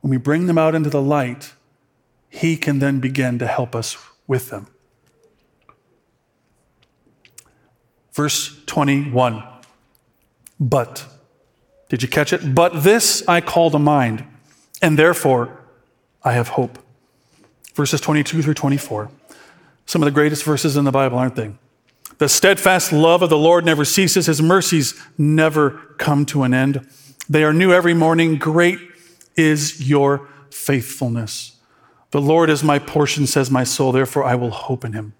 When 0.00 0.10
we 0.10 0.16
bring 0.16 0.46
them 0.46 0.58
out 0.58 0.74
into 0.74 0.90
the 0.90 1.02
light, 1.02 1.54
He 2.28 2.56
can 2.56 2.78
then 2.78 3.00
begin 3.00 3.38
to 3.38 3.46
help 3.46 3.74
us 3.74 3.96
with 4.26 4.50
them. 4.50 4.66
Verse 8.14 8.62
21. 8.66 9.42
But, 10.58 11.04
did 11.88 12.02
you 12.02 12.08
catch 12.08 12.32
it? 12.32 12.54
But 12.54 12.84
this 12.84 13.26
I 13.28 13.40
call 13.40 13.70
to 13.70 13.78
mind, 13.78 14.24
and 14.80 14.98
therefore 14.98 15.60
I 16.22 16.32
have 16.32 16.48
hope. 16.48 16.78
Verses 17.74 18.00
22 18.00 18.42
through 18.42 18.54
24. 18.54 19.10
Some 19.86 20.02
of 20.02 20.06
the 20.06 20.12
greatest 20.12 20.44
verses 20.44 20.76
in 20.76 20.84
the 20.84 20.92
Bible, 20.92 21.18
aren't 21.18 21.36
they? 21.36 21.52
The 22.18 22.28
steadfast 22.28 22.92
love 22.92 23.22
of 23.22 23.30
the 23.30 23.36
Lord 23.36 23.64
never 23.64 23.84
ceases, 23.84 24.26
his 24.26 24.40
mercies 24.40 24.94
never 25.18 25.70
come 25.98 26.24
to 26.26 26.44
an 26.44 26.54
end. 26.54 26.86
They 27.28 27.42
are 27.42 27.52
new 27.52 27.72
every 27.72 27.94
morning. 27.94 28.36
Great 28.36 28.78
is 29.36 29.88
your 29.88 30.28
faithfulness. 30.50 31.56
The 32.12 32.20
Lord 32.20 32.48
is 32.48 32.62
my 32.62 32.78
portion, 32.78 33.26
says 33.26 33.50
my 33.50 33.64
soul, 33.64 33.90
therefore 33.90 34.22
I 34.24 34.36
will 34.36 34.50
hope 34.50 34.84
in 34.84 34.92
him. 34.92 35.14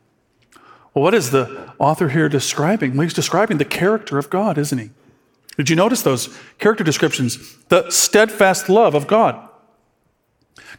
Well, 0.94 1.02
what 1.02 1.14
is 1.14 1.32
the 1.32 1.72
author 1.78 2.08
here 2.08 2.28
describing? 2.28 2.92
Well, 2.92 3.02
he's 3.02 3.12
describing 3.12 3.58
the 3.58 3.64
character 3.64 4.16
of 4.16 4.30
God, 4.30 4.56
isn't 4.56 4.78
he? 4.78 4.90
Did 5.56 5.68
you 5.70 5.76
notice 5.76 6.02
those 6.02 6.36
character 6.58 6.84
descriptions? 6.84 7.56
The 7.68 7.90
steadfast 7.90 8.68
love 8.68 8.94
of 8.94 9.06
God. 9.06 9.48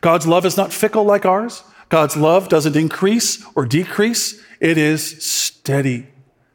God's 0.02 0.26
love 0.26 0.46
is 0.46 0.58
not 0.58 0.74
fickle 0.74 1.04
like 1.04 1.26
ours. 1.26 1.64
God's 1.90 2.18
love 2.18 2.50
doesn't 2.50 2.76
increase 2.76 3.46
or 3.56 3.66
decrease. 3.66 4.42
It 4.60 4.78
is 4.78 5.24
steady, 5.24 6.08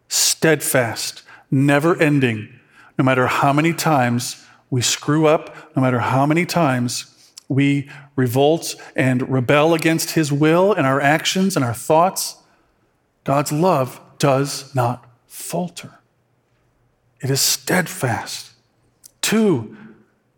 steadfast, 0.08 1.22
never 1.50 1.96
ending. 2.00 2.60
No 2.98 3.04
matter 3.04 3.26
how 3.26 3.52
many 3.52 3.72
times 3.72 4.44
we 4.70 4.80
screw 4.80 5.26
up, 5.26 5.74
no 5.76 5.82
matter 5.82 6.00
how 6.00 6.26
many 6.26 6.46
times 6.46 7.32
we 7.48 7.90
revolt 8.16 8.74
and 8.94 9.28
rebel 9.28 9.74
against 9.74 10.12
His 10.12 10.32
will 10.32 10.72
and 10.72 10.86
our 10.86 11.00
actions 11.00 11.56
and 11.56 11.64
our 11.64 11.74
thoughts, 11.74 12.36
God's 13.24 13.52
love 13.52 14.00
does 14.18 14.74
not 14.74 15.06
falter. 15.26 15.98
It 17.20 17.30
is 17.30 17.40
steadfast. 17.40 18.52
Two, 19.20 19.76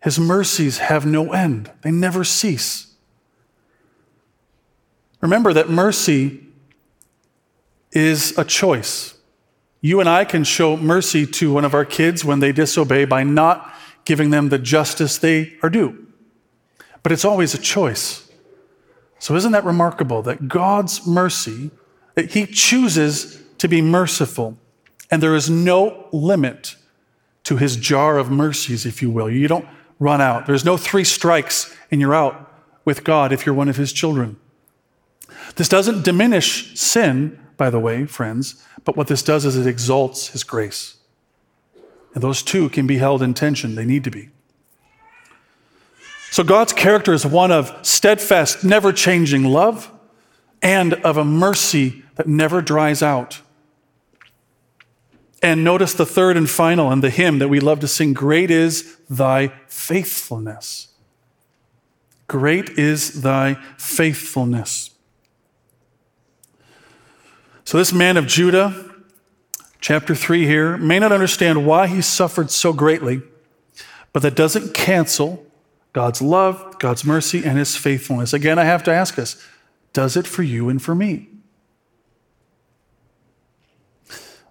His 0.03 0.19
mercies 0.19 0.79
have 0.79 1.07
no 1.07 1.33
end, 1.33 1.71
they 1.83 1.91
never 1.91 2.25
cease. 2.25 2.89
Remember 5.21 5.53
that 5.53 5.71
mercy 5.71 6.41
is 7.93 8.37
a 8.37 8.45
choice. 8.45 9.15
You 9.81 10.01
and 10.01 10.09
I 10.09 10.25
can 10.25 10.45
show 10.45 10.77
mercy 10.77 11.27
to 11.27 11.53
one 11.53 11.65
of 11.65 11.75
our 11.75 11.85
kids 11.85 12.25
when 12.25 12.41
they 12.41 12.53
disobey 12.53 13.05
by 13.05 13.23
not 13.23 13.73
giving 14.05 14.31
them 14.31 14.49
the 14.49 14.59
justice 14.59 15.19
they 15.19 15.55
are 15.62 15.71
due. 15.71 16.07
But 17.03 17.12
it's 17.12 17.25
always 17.25 17.55
a 17.55 17.59
choice. 17.59 18.29
So, 19.19 19.37
isn't 19.37 19.53
that 19.53 19.65
remarkable 19.65 20.23
that 20.23 20.49
God's 20.49 21.07
mercy, 21.07 21.71
He 22.16 22.47
chooses 22.47 23.42
to 23.59 23.69
be 23.69 23.81
merciful, 23.81 24.59
and 25.11 25.23
there 25.23 25.35
is 25.35 25.49
no 25.49 26.07
limit 26.12 26.76
to 27.45 27.57
His 27.57 27.76
jar 27.76 28.19
of 28.19 28.31
mercies, 28.31 28.87
if 28.87 29.02
you 29.02 29.11
will. 29.11 29.31
You 29.31 29.49
don't 29.49 29.66
run 29.99 30.21
out. 30.21 30.47
There's 30.47 30.64
no 30.64 30.76
three 30.76 31.04
strikes 31.04 31.76
and 31.90 32.00
you're 32.00 32.14
out 32.14 32.52
with 32.85 33.04
God 33.04 33.33
if 33.33 33.47
you're 33.47 33.54
one 33.54 33.69
of 33.69 33.76
His 33.76 33.92
children. 33.92 34.37
This 35.57 35.69
doesn't 35.69 36.04
diminish 36.04 36.78
sin, 36.78 37.38
by 37.57 37.71
the 37.71 37.78
way, 37.78 38.07
friends, 38.07 38.64
but 38.85 38.97
what 38.97 39.07
this 39.07 39.23
does 39.23 39.45
is 39.45 39.57
it 39.57 39.66
exalts 39.66 40.28
His 40.28 40.45
grace. 40.45 40.97
And 42.14 42.23
those 42.23 42.42
two 42.42 42.69
can 42.69 42.87
be 42.87 42.99
held 42.99 43.23
in 43.23 43.33
tension, 43.33 43.75
they 43.75 43.85
need 43.85 44.04
to 44.04 44.11
be. 44.11 44.31
So 46.31 46.42
God's 46.42 46.73
character 46.73 47.12
is 47.12 47.26
one 47.26 47.52
of 47.52 47.76
steadfast, 47.83 48.64
never 48.64 48.92
changing 48.92 49.45
love 49.45 49.90
and 50.62 50.95
of 50.95 51.16
a 51.16 51.25
mercy 51.25 52.02
that 52.16 52.26
never 52.26 52.61
dries 52.61 53.02
out. 53.02 53.40
And 55.42 55.64
notice 55.64 55.92
the 55.92 56.07
third 56.07 56.37
and 56.37 56.49
final 56.49 56.92
and 56.92 57.02
the 57.02 57.11
hymn 57.11 57.40
that 57.40 57.49
we 57.49 57.59
love 57.59 57.81
to 57.81 57.88
sing 57.88 58.12
Great 58.12 58.50
is 58.50 58.97
thy 59.11 59.49
faithfulness. 59.66 60.88
Great 62.28 62.71
is 62.71 63.23
thy 63.23 63.54
faithfulness. 63.76 64.90
So, 67.64 67.77
this 67.77 67.92
man 67.92 68.16
of 68.16 68.27
Judah, 68.27 68.94
chapter 69.81 70.14
3 70.14 70.46
here, 70.46 70.77
may 70.77 70.98
not 70.98 71.12
understand 71.12 71.66
why 71.66 71.88
he 71.88 72.01
suffered 72.01 72.51
so 72.51 72.72
greatly, 72.72 73.22
but 74.12 74.22
that 74.22 74.37
doesn't 74.37 74.75
cancel 74.75 75.44
God's 75.92 76.22
love, 76.22 76.79
God's 76.79 77.05
mercy, 77.05 77.44
and 77.44 77.59
his 77.59 77.77
faithfulness. 77.77 78.33
Again, 78.33 78.59
I 78.59 78.64
have 78.64 78.83
to 78.85 78.92
ask 78.92 79.18
us 79.18 79.42
does 79.92 80.16
it 80.16 80.27
for 80.27 80.42
you 80.42 80.68
and 80.68 80.81
for 80.81 80.94
me? 80.94 81.29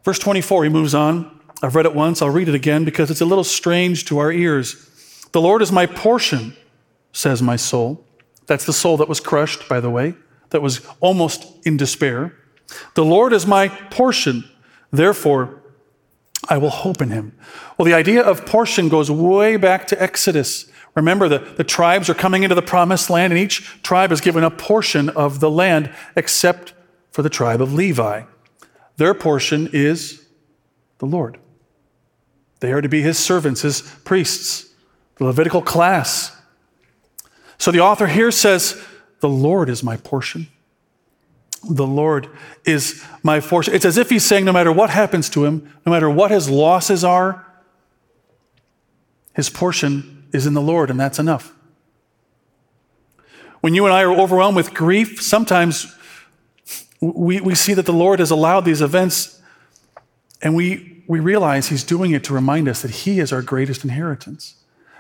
Verse 0.03 0.19
24, 0.19 0.63
he 0.65 0.69
moves 0.69 0.95
on. 0.95 1.39
I've 1.63 1.75
read 1.75 1.85
it 1.85 1.93
once, 1.93 2.21
I'll 2.21 2.29
read 2.29 2.49
it 2.49 2.55
again 2.55 2.85
because 2.85 3.11
it's 3.11 3.21
a 3.21 3.25
little 3.25 3.43
strange 3.43 4.05
to 4.05 4.17
our 4.17 4.31
ears. 4.31 4.87
The 5.31 5.41
Lord 5.41 5.61
is 5.61 5.71
my 5.71 5.85
portion, 5.85 6.55
says 7.13 7.41
my 7.41 7.55
soul. 7.55 8.03
That's 8.47 8.65
the 8.65 8.73
soul 8.73 8.97
that 8.97 9.07
was 9.07 9.19
crushed, 9.19 9.69
by 9.69 9.79
the 9.79 9.89
way, 9.89 10.15
that 10.49 10.61
was 10.61 10.85
almost 10.99 11.45
in 11.65 11.77
despair. 11.77 12.35
The 12.95 13.05
Lord 13.05 13.31
is 13.31 13.45
my 13.45 13.67
portion, 13.67 14.49
therefore 14.91 15.61
I 16.49 16.57
will 16.57 16.69
hope 16.69 17.01
in 17.01 17.11
him. 17.11 17.37
Well, 17.77 17.85
the 17.85 17.93
idea 17.93 18.23
of 18.23 18.45
portion 18.45 18.89
goes 18.89 19.11
way 19.11 19.55
back 19.57 19.87
to 19.87 20.01
Exodus. 20.01 20.69
Remember, 20.95 21.29
the, 21.29 21.39
the 21.39 21.63
tribes 21.63 22.09
are 22.09 22.13
coming 22.13 22.43
into 22.43 22.55
the 22.55 22.61
promised 22.61 23.09
land, 23.09 23.31
and 23.31 23.39
each 23.39 23.81
tribe 23.83 24.11
is 24.11 24.19
given 24.19 24.43
a 24.43 24.51
portion 24.51 25.09
of 25.09 25.39
the 25.39 25.49
land 25.49 25.93
except 26.15 26.73
for 27.11 27.21
the 27.21 27.29
tribe 27.29 27.61
of 27.61 27.73
Levi. 27.73 28.23
Their 29.01 29.15
portion 29.15 29.67
is 29.73 30.23
the 30.99 31.07
Lord. 31.07 31.39
They 32.59 32.71
are 32.71 32.81
to 32.81 32.87
be 32.87 33.01
his 33.01 33.17
servants, 33.17 33.63
his 33.63 33.81
priests, 33.81 34.69
the 35.15 35.23
Levitical 35.23 35.63
class. 35.63 36.39
So 37.57 37.71
the 37.71 37.79
author 37.79 38.05
here 38.05 38.29
says, 38.29 38.79
The 39.21 39.27
Lord 39.27 39.69
is 39.69 39.81
my 39.81 39.97
portion 39.97 40.49
the 41.67 41.87
Lord 41.87 42.27
is 42.63 43.03
my 43.23 43.39
fortune. 43.39 43.73
It's 43.73 43.85
as 43.85 43.97
if 43.97 44.11
he's 44.11 44.23
saying, 44.23 44.45
no 44.45 44.53
matter 44.53 44.71
what 44.71 44.91
happens 44.91 45.29
to 45.29 45.45
him, 45.45 45.71
no 45.83 45.91
matter 45.91 46.09
what 46.09 46.29
his 46.29 46.47
losses 46.47 47.03
are, 47.03 47.45
his 49.33 49.49
portion 49.49 50.27
is 50.31 50.45
in 50.45 50.53
the 50.53 50.61
Lord, 50.61 50.91
and 50.91 50.99
that's 50.99 51.17
enough. 51.17 51.53
When 53.61 53.73
you 53.73 53.85
and 53.85 53.93
I 53.93 54.03
are 54.03 54.13
overwhelmed 54.13 54.55
with 54.55 54.75
grief, 54.75 55.21
sometimes 55.21 55.95
we, 57.01 57.41
we 57.41 57.55
see 57.55 57.73
that 57.73 57.87
the 57.87 57.93
Lord 57.93 58.19
has 58.19 58.29
allowed 58.29 58.61
these 58.61 58.81
events, 58.81 59.41
and 60.41 60.55
we, 60.55 61.03
we 61.07 61.19
realize 61.19 61.67
he's 61.67 61.83
doing 61.83 62.11
it 62.11 62.23
to 62.25 62.33
remind 62.33 62.69
us 62.69 62.83
that 62.83 62.91
he 62.91 63.19
is 63.19 63.33
our 63.33 63.41
greatest 63.41 63.83
inheritance, 63.83 64.55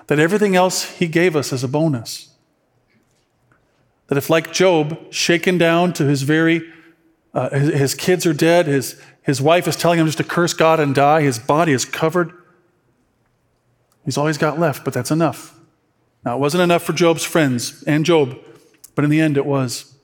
that 0.07 0.19
everything 0.19 0.55
else 0.55 0.83
he 0.97 1.07
gave 1.07 1.35
us 1.35 1.53
is 1.53 1.63
a 1.63 1.67
bonus. 1.67 2.29
That 4.07 4.17
if, 4.17 4.29
like 4.29 4.51
Job, 4.51 5.13
shaken 5.13 5.59
down 5.59 5.93
to 5.93 6.05
his 6.05 6.23
very, 6.23 6.67
uh, 7.35 7.49
his, 7.51 7.73
his 7.73 7.95
kids 7.95 8.25
are 8.25 8.33
dead, 8.33 8.65
his, 8.65 8.99
his 9.21 9.39
wife 9.39 9.67
is 9.67 9.75
telling 9.75 9.99
him 9.99 10.07
just 10.07 10.17
to 10.17 10.23
curse 10.23 10.53
God 10.53 10.79
and 10.79 10.95
die, 10.95 11.21
his 11.21 11.37
body 11.37 11.71
is 11.71 11.85
covered, 11.85 12.33
he's 14.03 14.17
all 14.17 14.25
he's 14.25 14.39
got 14.39 14.59
left, 14.59 14.83
but 14.83 14.93
that's 14.93 15.11
enough. 15.11 15.55
Now, 16.25 16.35
it 16.35 16.39
wasn't 16.39 16.63
enough 16.63 16.83
for 16.83 16.93
Job's 16.93 17.23
friends 17.23 17.83
and 17.83 18.05
Job, 18.05 18.37
but 18.95 19.05
in 19.05 19.11
the 19.11 19.21
end, 19.21 19.37
it 19.37 19.45
was. 19.45 19.95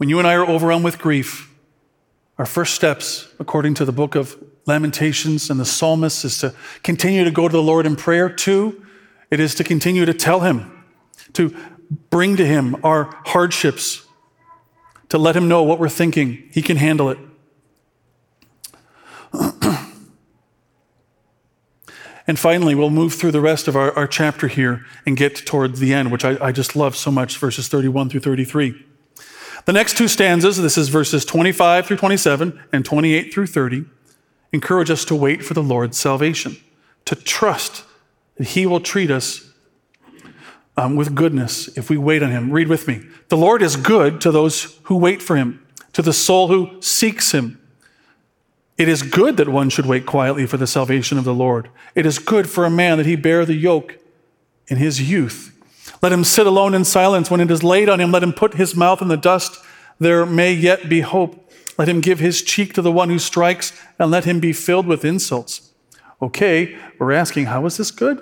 When 0.00 0.08
you 0.08 0.18
and 0.18 0.26
I 0.26 0.32
are 0.32 0.46
overwhelmed 0.46 0.86
with 0.86 0.98
grief, 0.98 1.54
our 2.38 2.46
first 2.46 2.74
steps, 2.74 3.28
according 3.38 3.74
to 3.74 3.84
the 3.84 3.92
book 3.92 4.14
of 4.14 4.34
Lamentations 4.64 5.50
and 5.50 5.60
the 5.60 5.66
psalmist, 5.66 6.24
is 6.24 6.38
to 6.38 6.54
continue 6.82 7.22
to 7.22 7.30
go 7.30 7.46
to 7.46 7.52
the 7.52 7.62
Lord 7.62 7.84
in 7.84 7.96
prayer. 7.96 8.30
Two, 8.30 8.82
it 9.30 9.40
is 9.40 9.54
to 9.56 9.62
continue 9.62 10.06
to 10.06 10.14
tell 10.14 10.40
him, 10.40 10.84
to 11.34 11.54
bring 12.08 12.38
to 12.38 12.46
him 12.46 12.82
our 12.82 13.14
hardships, 13.26 14.06
to 15.10 15.18
let 15.18 15.36
him 15.36 15.48
know 15.48 15.62
what 15.64 15.78
we're 15.78 15.90
thinking. 15.90 16.48
He 16.50 16.62
can 16.62 16.78
handle 16.78 17.10
it. 17.10 17.18
and 22.26 22.38
finally, 22.38 22.74
we'll 22.74 22.88
move 22.88 23.12
through 23.12 23.32
the 23.32 23.42
rest 23.42 23.68
of 23.68 23.76
our, 23.76 23.92
our 23.92 24.06
chapter 24.06 24.48
here 24.48 24.86
and 25.04 25.14
get 25.14 25.36
towards 25.44 25.78
the 25.78 25.92
end, 25.92 26.10
which 26.10 26.24
I, 26.24 26.42
I 26.42 26.52
just 26.52 26.74
love 26.74 26.96
so 26.96 27.10
much, 27.10 27.36
verses 27.36 27.68
31 27.68 28.08
through 28.08 28.20
33. 28.20 28.86
The 29.66 29.72
next 29.72 29.96
two 29.96 30.08
stanzas, 30.08 30.56
this 30.56 30.78
is 30.78 30.88
verses 30.88 31.24
25 31.24 31.86
through 31.86 31.96
27 31.98 32.60
and 32.72 32.84
28 32.84 33.32
through 33.32 33.46
30, 33.46 33.84
encourage 34.52 34.90
us 34.90 35.04
to 35.06 35.14
wait 35.14 35.44
for 35.44 35.54
the 35.54 35.62
Lord's 35.62 35.98
salvation, 35.98 36.56
to 37.04 37.14
trust 37.14 37.84
that 38.36 38.48
He 38.48 38.66
will 38.66 38.80
treat 38.80 39.10
us 39.10 39.50
um, 40.76 40.96
with 40.96 41.14
goodness 41.14 41.68
if 41.76 41.90
we 41.90 41.96
wait 41.96 42.22
on 42.22 42.30
Him. 42.30 42.50
Read 42.50 42.68
with 42.68 42.88
me. 42.88 43.02
The 43.28 43.36
Lord 43.36 43.62
is 43.62 43.76
good 43.76 44.20
to 44.22 44.30
those 44.30 44.78
who 44.84 44.96
wait 44.96 45.22
for 45.22 45.36
Him, 45.36 45.64
to 45.92 46.02
the 46.02 46.12
soul 46.12 46.48
who 46.48 46.80
seeks 46.80 47.32
Him. 47.32 47.60
It 48.80 48.88
is 48.88 49.02
good 49.02 49.36
that 49.36 49.46
one 49.46 49.68
should 49.68 49.84
wait 49.84 50.06
quietly 50.06 50.46
for 50.46 50.56
the 50.56 50.66
salvation 50.66 51.18
of 51.18 51.24
the 51.24 51.34
Lord. 51.34 51.68
It 51.94 52.06
is 52.06 52.18
good 52.18 52.48
for 52.48 52.64
a 52.64 52.70
man 52.70 52.96
that 52.96 53.04
he 53.04 53.14
bear 53.14 53.44
the 53.44 53.54
yoke 53.54 53.98
in 54.68 54.78
his 54.78 55.10
youth. 55.10 55.54
Let 56.02 56.12
him 56.12 56.24
sit 56.24 56.46
alone 56.46 56.74
in 56.74 56.84
silence. 56.84 57.30
When 57.30 57.40
it 57.40 57.50
is 57.50 57.62
laid 57.62 57.88
on 57.88 58.00
him, 58.00 58.12
let 58.12 58.22
him 58.22 58.32
put 58.32 58.54
his 58.54 58.74
mouth 58.74 59.02
in 59.02 59.08
the 59.08 59.16
dust. 59.16 59.58
There 59.98 60.24
may 60.24 60.52
yet 60.52 60.88
be 60.88 61.00
hope. 61.00 61.50
Let 61.76 61.88
him 61.88 62.00
give 62.00 62.18
his 62.18 62.42
cheek 62.42 62.74
to 62.74 62.82
the 62.82 62.92
one 62.92 63.08
who 63.08 63.18
strikes, 63.18 63.72
and 63.98 64.10
let 64.10 64.24
him 64.24 64.40
be 64.40 64.52
filled 64.52 64.86
with 64.86 65.04
insults. 65.04 65.72
Okay, 66.20 66.76
we're 66.98 67.12
asking, 67.12 67.46
how 67.46 67.64
is 67.66 67.76
this 67.76 67.90
good? 67.90 68.20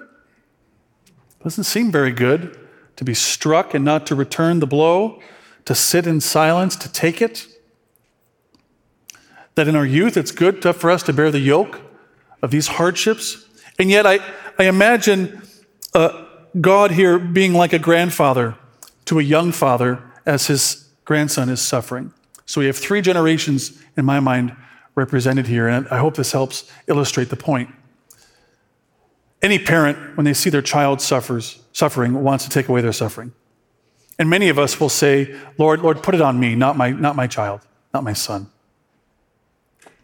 Doesn't 1.42 1.64
seem 1.64 1.90
very 1.90 2.12
good 2.12 2.59
to 2.96 3.04
be 3.04 3.14
struck 3.14 3.74
and 3.74 3.85
not 3.85 4.07
to 4.07 4.14
return 4.14 4.61
the 4.61 4.66
blow, 4.66 5.20
to 5.64 5.74
sit 5.74 6.07
in 6.07 6.20
silence, 6.20 6.76
to 6.76 6.92
take 6.92 7.20
it. 7.20 7.46
That 9.54 9.66
in 9.66 9.74
our 9.74 9.87
youth, 9.87 10.16
it's 10.16 10.31
good 10.31 10.62
to, 10.62 10.72
for 10.72 10.90
us 10.90 11.02
to 11.04 11.12
bear 11.12 11.31
the 11.31 11.40
yoke 11.40 11.81
of 12.42 12.50
these 12.50 12.68
hardships. 12.68 13.44
And 13.78 13.90
yet, 13.90 14.07
I, 14.07 14.20
I 14.59 14.64
imagine 14.64 15.42
uh, 15.94 16.26
God 16.61 16.92
here 16.92 17.18
being 17.18 17.55
like 17.55 17.73
a 17.73 17.79
grandfather 17.79 18.57
to 19.05 19.18
a 19.18 19.23
young 19.23 19.53
father 19.53 20.03
as 20.27 20.47
his 20.47 20.88
grandson 21.05 21.49
is 21.49 21.61
suffering. 21.61 22.12
So 22.47 22.61
we 22.61 22.66
have 22.66 22.77
three 22.77 23.01
generations, 23.01 23.83
in 23.97 24.05
my 24.05 24.21
mind, 24.21 24.57
represented 24.94 25.47
here, 25.47 25.68
and 25.68 25.87
I 25.88 25.99
hope 25.99 26.16
this 26.16 26.33
helps 26.33 26.71
illustrate 26.87 27.29
the 27.29 27.37
point. 27.37 27.71
Any 29.40 29.59
parent, 29.59 30.16
when 30.16 30.25
they 30.25 30.35
see 30.35 30.51
their 30.51 30.62
child 30.62 31.01
suffers, 31.01 31.61
suffering, 31.73 32.25
wants 32.25 32.44
to 32.44 32.51
take 32.51 32.68
away 32.68 32.81
their 32.81 32.92
suffering. 32.92 33.33
And 34.18 34.29
many 34.29 34.49
of 34.49 34.59
us 34.59 34.81
will 34.81 34.88
say, 34.88 35.37
Lord, 35.59 35.81
Lord, 35.81 36.03
put 36.03 36.14
it 36.14 36.21
on 36.21 36.40
me, 36.40 36.57
not 36.57 36.77
my, 36.77 36.90
not 36.90 37.14
my 37.14 37.29
child, 37.29 37.61
not 37.94 38.03
my 38.03 38.12
son. 38.12 38.51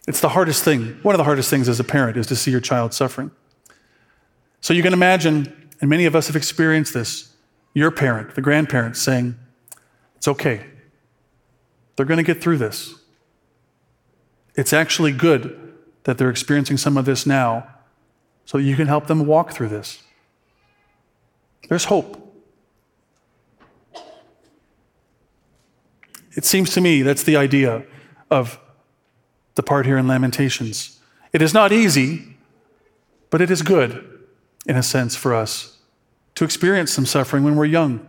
It's 0.07 0.21
the 0.21 0.29
hardest 0.29 0.63
thing. 0.63 0.99
One 1.03 1.15
of 1.15 1.19
the 1.19 1.25
hardest 1.25 1.51
things 1.51 1.69
as 1.69 1.81
a 1.81 1.85
parent 1.85 2.17
is 2.17 2.27
to 2.29 2.37
see 2.37 2.51
your 2.51 2.61
child 2.61 2.95
suffering. 2.95 3.33
So 4.61 4.73
you 4.73 4.83
can 4.83 4.93
imagine, 4.93 5.64
and 5.85 5.91
many 5.91 6.07
of 6.07 6.17
us 6.17 6.29
have 6.29 6.35
experienced 6.35 6.95
this, 6.95 7.35
your 7.75 7.91
parent, 7.91 8.37
the 8.37 8.41
grandparents 8.41 9.03
saying, 9.03 9.39
It's 10.17 10.27
okay. 10.27 10.65
They're 11.95 12.07
going 12.07 12.17
to 12.17 12.25
get 12.25 12.43
through 12.43 12.57
this. 12.57 12.95
It's 14.55 14.73
actually 14.73 15.13
good 15.13 15.75
that 16.05 16.17
they're 16.17 16.31
experiencing 16.31 16.79
some 16.79 16.97
of 16.97 17.05
this 17.05 17.27
now 17.27 17.69
so 18.47 18.57
that 18.57 18.65
you 18.65 18.77
can 18.77 18.87
help 18.87 19.09
them 19.09 19.27
walk 19.27 19.53
through 19.53 19.69
this. 19.69 20.03
There's 21.69 21.85
hope. 21.85 22.35
It 26.35 26.47
seems 26.47 26.71
to 26.71 26.81
me 26.81 27.03
that's 27.03 27.25
the 27.25 27.37
idea 27.37 27.85
of 28.31 28.59
the 29.55 29.63
part 29.63 29.85
here 29.85 29.99
in 29.99 30.09
Lamentations. 30.09 30.99
It 31.35 31.43
is 31.43 31.53
not 31.53 31.73
easy, 31.73 32.39
but 33.29 33.43
it 33.43 33.51
is 33.51 33.61
good, 33.61 34.25
in 34.65 34.77
a 34.77 34.83
sense, 34.83 35.15
for 35.15 35.35
us 35.35 35.74
to 36.35 36.45
experience 36.45 36.93
some 36.93 37.07
suffering 37.07 37.45
when 37.45 37.57
we're 37.57 37.65
young, 37.65 38.09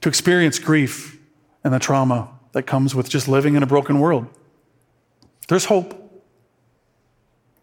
to 0.00 0.08
experience 0.08 0.58
grief 0.58 1.18
and 1.64 1.72
the 1.72 1.78
trauma 1.78 2.30
that 2.52 2.64
comes 2.64 2.94
with 2.94 3.08
just 3.08 3.28
living 3.28 3.54
in 3.54 3.62
a 3.62 3.66
broken 3.66 4.00
world. 4.00 4.26
There's 5.48 5.66
hope. 5.66 5.96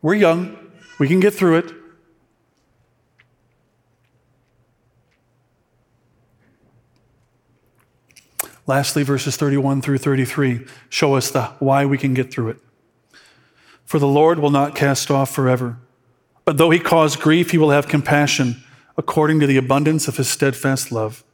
We're 0.01 0.15
young, 0.15 0.57
we 0.99 1.07
can 1.07 1.19
get 1.19 1.33
through 1.33 1.57
it. 1.57 1.73
Lastly, 8.67 9.03
verses 9.03 9.37
31 9.37 9.81
through 9.81 9.97
33 9.97 10.65
show 10.89 11.15
us 11.15 11.31
the 11.31 11.45
why 11.59 11.85
we 11.85 11.97
can 11.97 12.13
get 12.13 12.31
through 12.31 12.49
it. 12.49 12.59
For 13.85 13.97
the 13.97 14.07
Lord 14.07 14.39
will 14.39 14.49
not 14.49 14.75
cast 14.75 15.09
off 15.09 15.33
forever, 15.33 15.77
but 16.47 16.55
though 16.55 16.69
he 16.69 16.79
cause 16.79 17.17
grief, 17.17 17.51
he 17.51 17.57
will 17.57 17.71
have 17.71 17.89
compassion 17.89 18.63
according 18.95 19.41
to 19.41 19.45
the 19.45 19.57
abundance 19.57 20.07
of 20.07 20.15
his 20.15 20.29
steadfast 20.29 20.93
love. 20.93 21.25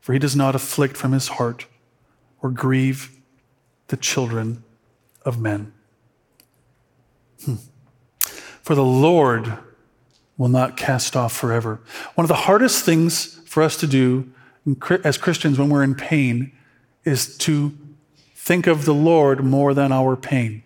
For 0.00 0.12
he 0.12 0.18
does 0.18 0.34
not 0.34 0.56
afflict 0.56 0.96
from 0.96 1.12
his 1.12 1.28
heart 1.28 1.66
or 2.42 2.50
grieve 2.50 3.12
the 3.86 3.96
children 3.96 4.64
of 5.24 5.40
men. 5.40 5.72
Hmm. 7.44 7.54
For 8.60 8.74
the 8.74 8.82
Lord 8.82 9.56
will 10.36 10.48
not 10.48 10.76
cast 10.76 11.14
off 11.14 11.32
forever. 11.32 11.80
One 12.16 12.24
of 12.24 12.28
the 12.28 12.34
hardest 12.34 12.84
things 12.84 13.38
for 13.46 13.62
us 13.62 13.76
to 13.76 13.86
do 13.86 14.32
as 15.04 15.16
Christians 15.16 15.60
when 15.60 15.68
we're 15.68 15.84
in 15.84 15.94
pain 15.94 16.50
is 17.04 17.38
to 17.38 17.72
think 18.34 18.66
of 18.66 18.84
the 18.84 18.94
Lord 18.94 19.44
more 19.44 19.74
than 19.74 19.92
our 19.92 20.16
pain. 20.16 20.64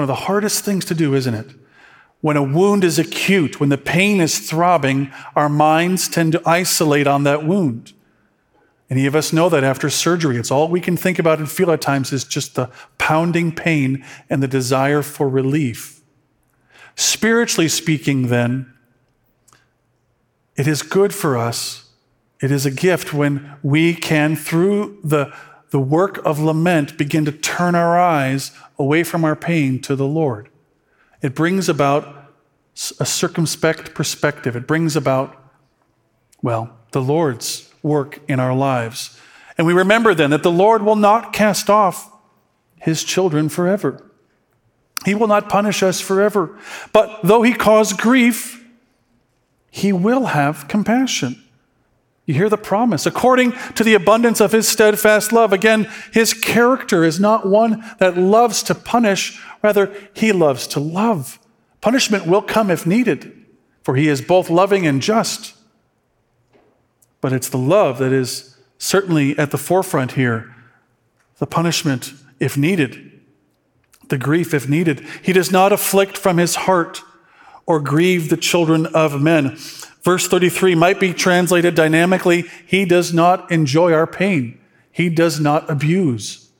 One 0.00 0.08
of 0.08 0.16
the 0.16 0.24
hardest 0.24 0.64
things 0.64 0.86
to 0.86 0.94
do, 0.94 1.14
isn't 1.14 1.34
it? 1.34 1.50
When 2.22 2.38
a 2.38 2.42
wound 2.42 2.84
is 2.84 2.98
acute, 2.98 3.60
when 3.60 3.68
the 3.68 3.76
pain 3.76 4.22
is 4.22 4.38
throbbing, 4.38 5.12
our 5.36 5.50
minds 5.50 6.08
tend 6.08 6.32
to 6.32 6.42
isolate 6.46 7.06
on 7.06 7.24
that 7.24 7.44
wound. 7.44 7.92
Any 8.88 9.04
of 9.04 9.14
us 9.14 9.30
know 9.30 9.50
that 9.50 9.62
after 9.62 9.90
surgery, 9.90 10.38
it's 10.38 10.50
all 10.50 10.68
we 10.68 10.80
can 10.80 10.96
think 10.96 11.18
about 11.18 11.38
and 11.38 11.50
feel 11.50 11.70
at 11.70 11.82
times 11.82 12.14
is 12.14 12.24
just 12.24 12.54
the 12.54 12.70
pounding 12.96 13.54
pain 13.54 14.02
and 14.30 14.42
the 14.42 14.48
desire 14.48 15.02
for 15.02 15.28
relief. 15.28 16.00
Spiritually 16.94 17.68
speaking, 17.68 18.28
then, 18.28 18.72
it 20.56 20.66
is 20.66 20.80
good 20.80 21.12
for 21.12 21.36
us. 21.36 21.90
It 22.40 22.50
is 22.50 22.64
a 22.64 22.70
gift 22.70 23.12
when 23.12 23.54
we 23.62 23.92
can, 23.92 24.34
through 24.34 24.98
the, 25.04 25.30
the 25.70 25.80
work 25.80 26.24
of 26.24 26.38
lament, 26.38 26.98
begin 26.98 27.24
to 27.24 27.32
turn 27.32 27.74
our 27.74 27.98
eyes 27.98 28.52
away 28.78 29.04
from 29.04 29.24
our 29.24 29.36
pain 29.36 29.80
to 29.82 29.94
the 29.96 30.06
Lord. 30.06 30.48
It 31.22 31.34
brings 31.34 31.68
about 31.68 32.32
a 32.98 33.06
circumspect 33.06 33.94
perspective. 33.94 34.56
It 34.56 34.66
brings 34.66 34.96
about, 34.96 35.36
well, 36.42 36.76
the 36.92 37.02
Lord's 37.02 37.72
work 37.82 38.20
in 38.28 38.40
our 38.40 38.54
lives. 38.54 39.18
And 39.58 39.66
we 39.66 39.72
remember 39.72 40.14
then 40.14 40.30
that 40.30 40.42
the 40.42 40.50
Lord 40.50 40.82
will 40.82 40.96
not 40.96 41.32
cast 41.32 41.68
off 41.68 42.10
his 42.80 43.04
children 43.04 43.48
forever. 43.48 44.10
He 45.04 45.14
will 45.14 45.26
not 45.26 45.48
punish 45.48 45.82
us 45.82 46.00
forever. 46.00 46.58
But 46.92 47.20
though 47.22 47.42
he 47.42 47.52
cause 47.52 47.92
grief, 47.92 48.64
he 49.70 49.92
will 49.92 50.26
have 50.26 50.66
compassion. 50.68 51.42
You 52.30 52.34
hear 52.34 52.48
the 52.48 52.56
promise. 52.56 53.06
According 53.06 53.54
to 53.74 53.82
the 53.82 53.94
abundance 53.94 54.40
of 54.40 54.52
his 54.52 54.68
steadfast 54.68 55.32
love, 55.32 55.52
again, 55.52 55.90
his 56.12 56.32
character 56.32 57.02
is 57.02 57.18
not 57.18 57.44
one 57.44 57.84
that 57.98 58.16
loves 58.16 58.62
to 58.62 58.74
punish, 58.76 59.42
rather, 59.64 59.92
he 60.14 60.30
loves 60.30 60.68
to 60.68 60.78
love. 60.78 61.40
Punishment 61.80 62.28
will 62.28 62.40
come 62.40 62.70
if 62.70 62.86
needed, 62.86 63.32
for 63.82 63.96
he 63.96 64.06
is 64.06 64.22
both 64.22 64.48
loving 64.48 64.86
and 64.86 65.02
just. 65.02 65.54
But 67.20 67.32
it's 67.32 67.48
the 67.48 67.58
love 67.58 67.98
that 67.98 68.12
is 68.12 68.56
certainly 68.78 69.36
at 69.36 69.50
the 69.50 69.58
forefront 69.58 70.12
here. 70.12 70.54
The 71.38 71.48
punishment, 71.48 72.12
if 72.38 72.56
needed, 72.56 73.10
the 74.06 74.18
grief, 74.18 74.54
if 74.54 74.68
needed. 74.68 75.04
He 75.20 75.32
does 75.32 75.50
not 75.50 75.72
afflict 75.72 76.16
from 76.16 76.36
his 76.36 76.54
heart 76.54 77.02
or 77.66 77.80
grieve 77.80 78.30
the 78.30 78.36
children 78.36 78.86
of 78.86 79.20
men. 79.20 79.58
Verse 80.02 80.26
33 80.26 80.74
might 80.74 80.98
be 80.98 81.12
translated 81.12 81.74
dynamically 81.74 82.44
He 82.66 82.84
does 82.84 83.12
not 83.12 83.50
enjoy 83.50 83.92
our 83.92 84.06
pain, 84.06 84.58
He 84.90 85.08
does 85.08 85.40
not 85.40 85.68
abuse. 85.70 86.50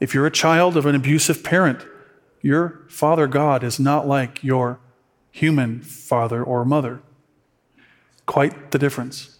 If 0.00 0.14
you're 0.14 0.26
a 0.26 0.30
child 0.30 0.76
of 0.76 0.86
an 0.86 0.94
abusive 0.94 1.42
parent, 1.42 1.84
your 2.40 2.84
Father 2.88 3.26
God 3.26 3.64
is 3.64 3.80
not 3.80 4.06
like 4.06 4.44
your 4.44 4.78
human 5.32 5.80
father 5.80 6.42
or 6.42 6.64
mother. 6.64 7.00
Quite 8.26 8.70
the 8.70 8.78
difference. 8.78 9.38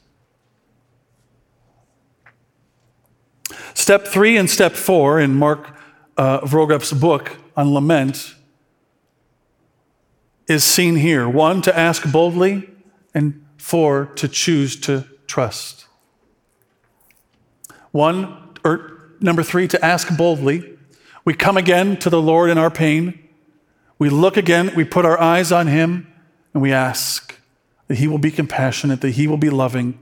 Step 3.75 4.07
three 4.07 4.37
and 4.37 4.51
step 4.51 4.73
four 4.73 5.21
in 5.21 5.35
Mark 5.35 5.77
uh, 6.17 6.41
Vroegop's 6.41 6.93
book 6.93 7.37
on 7.57 7.73
lament 7.73 8.35
is 10.49 10.65
seen 10.65 10.97
here. 10.97 11.29
One, 11.29 11.63
to 11.63 11.79
ask 11.79 12.11
boldly, 12.11 12.69
and 13.15 13.45
four, 13.59 14.07
to 14.17 14.27
choose 14.27 14.77
to 14.81 15.07
trust. 15.27 15.87
One, 17.93 18.55
or 18.65 19.13
number 19.21 19.43
three, 19.43 19.69
to 19.69 19.85
ask 19.85 20.17
boldly. 20.17 20.77
We 21.25 21.35
come 21.35 21.57
again 21.57 21.99
to 21.99 22.11
the 22.11 22.21
Lord 22.21 22.51
in 22.51 22.59
our 22.59 22.71
pain. 22.71 23.29
We 23.99 24.09
look 24.09 24.37
again, 24.37 24.73
we 24.75 24.85
put 24.85 25.05
our 25.05 25.21
eyes 25.21 25.53
on 25.53 25.67
Him, 25.67 26.13
and 26.55 26.63
we 26.63 26.73
ask 26.73 27.39
that 27.89 27.99
He 27.99 28.09
will 28.09 28.19
be 28.19 28.31
compassionate, 28.31 29.03
that 29.03 29.11
He 29.11 29.27
will 29.27 29.37
be 29.37 29.51
loving, 29.51 29.99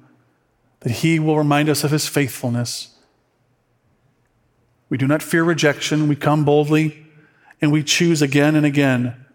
that 0.81 0.93
He 0.93 1.19
will 1.19 1.37
remind 1.37 1.69
us 1.69 1.83
of 1.83 1.91
His 1.91 2.07
faithfulness. 2.07 2.97
We 4.89 4.97
do 4.97 5.09
not 5.09 5.23
fear 5.23 5.43
rejection. 5.43 6.07
We 6.07 6.15
come 6.15 6.45
boldly 6.45 7.07
and 7.61 7.73
we 7.73 7.83
choose 7.83 8.23
again 8.23 8.55
and 8.55 8.65
again 8.65 9.26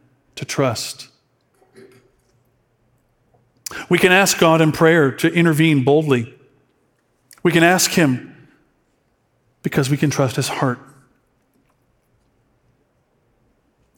to 0.42 0.46
trust. 0.46 1.08
We 3.90 4.00
can 4.00 4.12
ask 4.12 4.40
God 4.40 4.60
in 4.60 4.72
prayer 4.72 5.12
to 5.12 5.32
intervene 5.32 5.84
boldly. 5.84 6.34
We 7.44 7.52
can 7.52 7.64
ask 7.64 7.92
Him 7.92 8.50
because 9.62 9.88
we 9.88 9.98
can 9.98 10.10
trust 10.10 10.36
His 10.36 10.48
heart. 10.48 10.80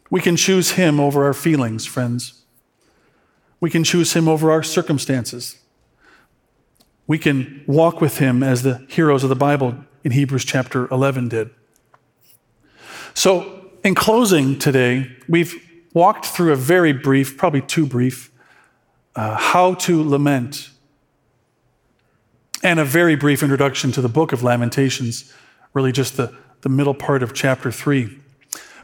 We 0.10 0.20
can 0.20 0.36
choose 0.36 0.72
Him 0.72 1.00
over 1.00 1.24
our 1.24 1.34
feelings, 1.34 1.86
friends. 1.86 2.44
We 3.62 3.70
can 3.70 3.86
choose 3.86 4.12
him 4.12 4.28
over 4.28 4.52
our 4.52 4.62
circumstances. 4.62 5.58
We 7.08 7.18
can 7.18 7.64
walk 7.66 8.02
with 8.02 8.18
him 8.18 8.44
as 8.44 8.64
the 8.64 8.86
heroes 8.90 9.24
of 9.24 9.30
the 9.30 9.38
Bible 9.38 9.86
in 10.04 10.12
Hebrews 10.12 10.44
chapter 10.44 10.90
11 10.90 11.30
did. 11.30 11.50
So, 13.14 13.70
in 13.86 13.96
closing 13.96 14.60
today, 14.60 15.16
we've 15.30 15.56
walked 15.94 16.26
through 16.26 16.52
a 16.52 16.56
very 16.56 16.94
brief, 16.94 17.38
probably 17.38 17.62
too 17.62 17.86
brief, 17.86 18.32
uh, 19.16 19.36
how 19.36 19.76
to 19.76 20.08
lament, 20.08 20.70
and 22.64 22.80
a 22.80 22.86
very 22.86 23.16
brief 23.16 23.44
introduction 23.44 23.92
to 23.92 24.02
the 24.02 24.10
book 24.10 24.32
of 24.32 24.42
Lamentations, 24.42 25.32
really 25.74 25.92
just 25.92 26.18
the, 26.18 26.36
the 26.62 26.70
middle 26.70 26.94
part 26.94 27.22
of 27.22 27.34
chapter 27.34 27.72
3. 27.72 28.18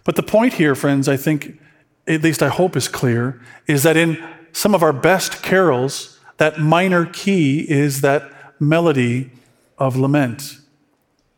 But 0.04 0.15
the 0.15 0.24
point 0.24 0.54
here, 0.54 0.76
friends, 0.76 1.08
I 1.08 1.17
think, 1.17 1.60
at 2.08 2.22
least 2.22 2.43
I 2.43 2.50
hope 2.50 2.76
is 2.76 2.88
clear, 2.88 3.41
is 3.67 3.84
that 3.84 3.98
in 3.98 4.24
some 4.52 4.76
of 4.76 4.84
our 4.84 4.93
best 4.93 5.41
carols, 5.41 6.19
that 6.38 6.60
minor 6.60 7.06
key 7.06 7.69
is 7.69 8.02
that 8.02 8.32
melody 8.60 9.32
of 9.78 9.95
lament. 9.95 10.58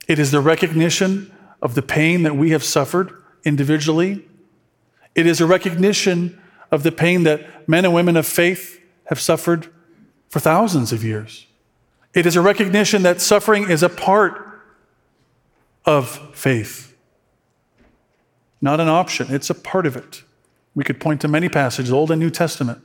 It 0.07 0.19
is 0.19 0.31
the 0.31 0.41
recognition 0.41 1.31
of 1.61 1.75
the 1.75 1.81
pain 1.81 2.23
that 2.23 2.35
we 2.35 2.51
have 2.51 2.63
suffered 2.63 3.13
individually. 3.43 4.25
It 5.15 5.27
is 5.27 5.41
a 5.41 5.45
recognition 5.45 6.39
of 6.71 6.83
the 6.83 6.91
pain 6.91 7.23
that 7.23 7.67
men 7.67 7.85
and 7.85 7.93
women 7.93 8.15
of 8.15 8.25
faith 8.25 8.81
have 9.05 9.19
suffered 9.19 9.67
for 10.29 10.39
thousands 10.39 10.93
of 10.93 11.03
years. 11.03 11.45
It 12.13 12.25
is 12.25 12.35
a 12.35 12.41
recognition 12.41 13.03
that 13.03 13.21
suffering 13.21 13.69
is 13.69 13.83
a 13.83 13.89
part 13.89 14.47
of 15.85 16.35
faith, 16.35 16.95
not 18.61 18.79
an 18.79 18.87
option, 18.87 19.27
it's 19.29 19.49
a 19.49 19.55
part 19.55 19.85
of 19.85 19.95
it. 19.95 20.23
We 20.75 20.83
could 20.83 20.99
point 20.99 21.21
to 21.21 21.27
many 21.27 21.49
passages, 21.49 21.91
Old 21.91 22.11
and 22.11 22.19
New 22.19 22.29
Testament. 22.29 22.81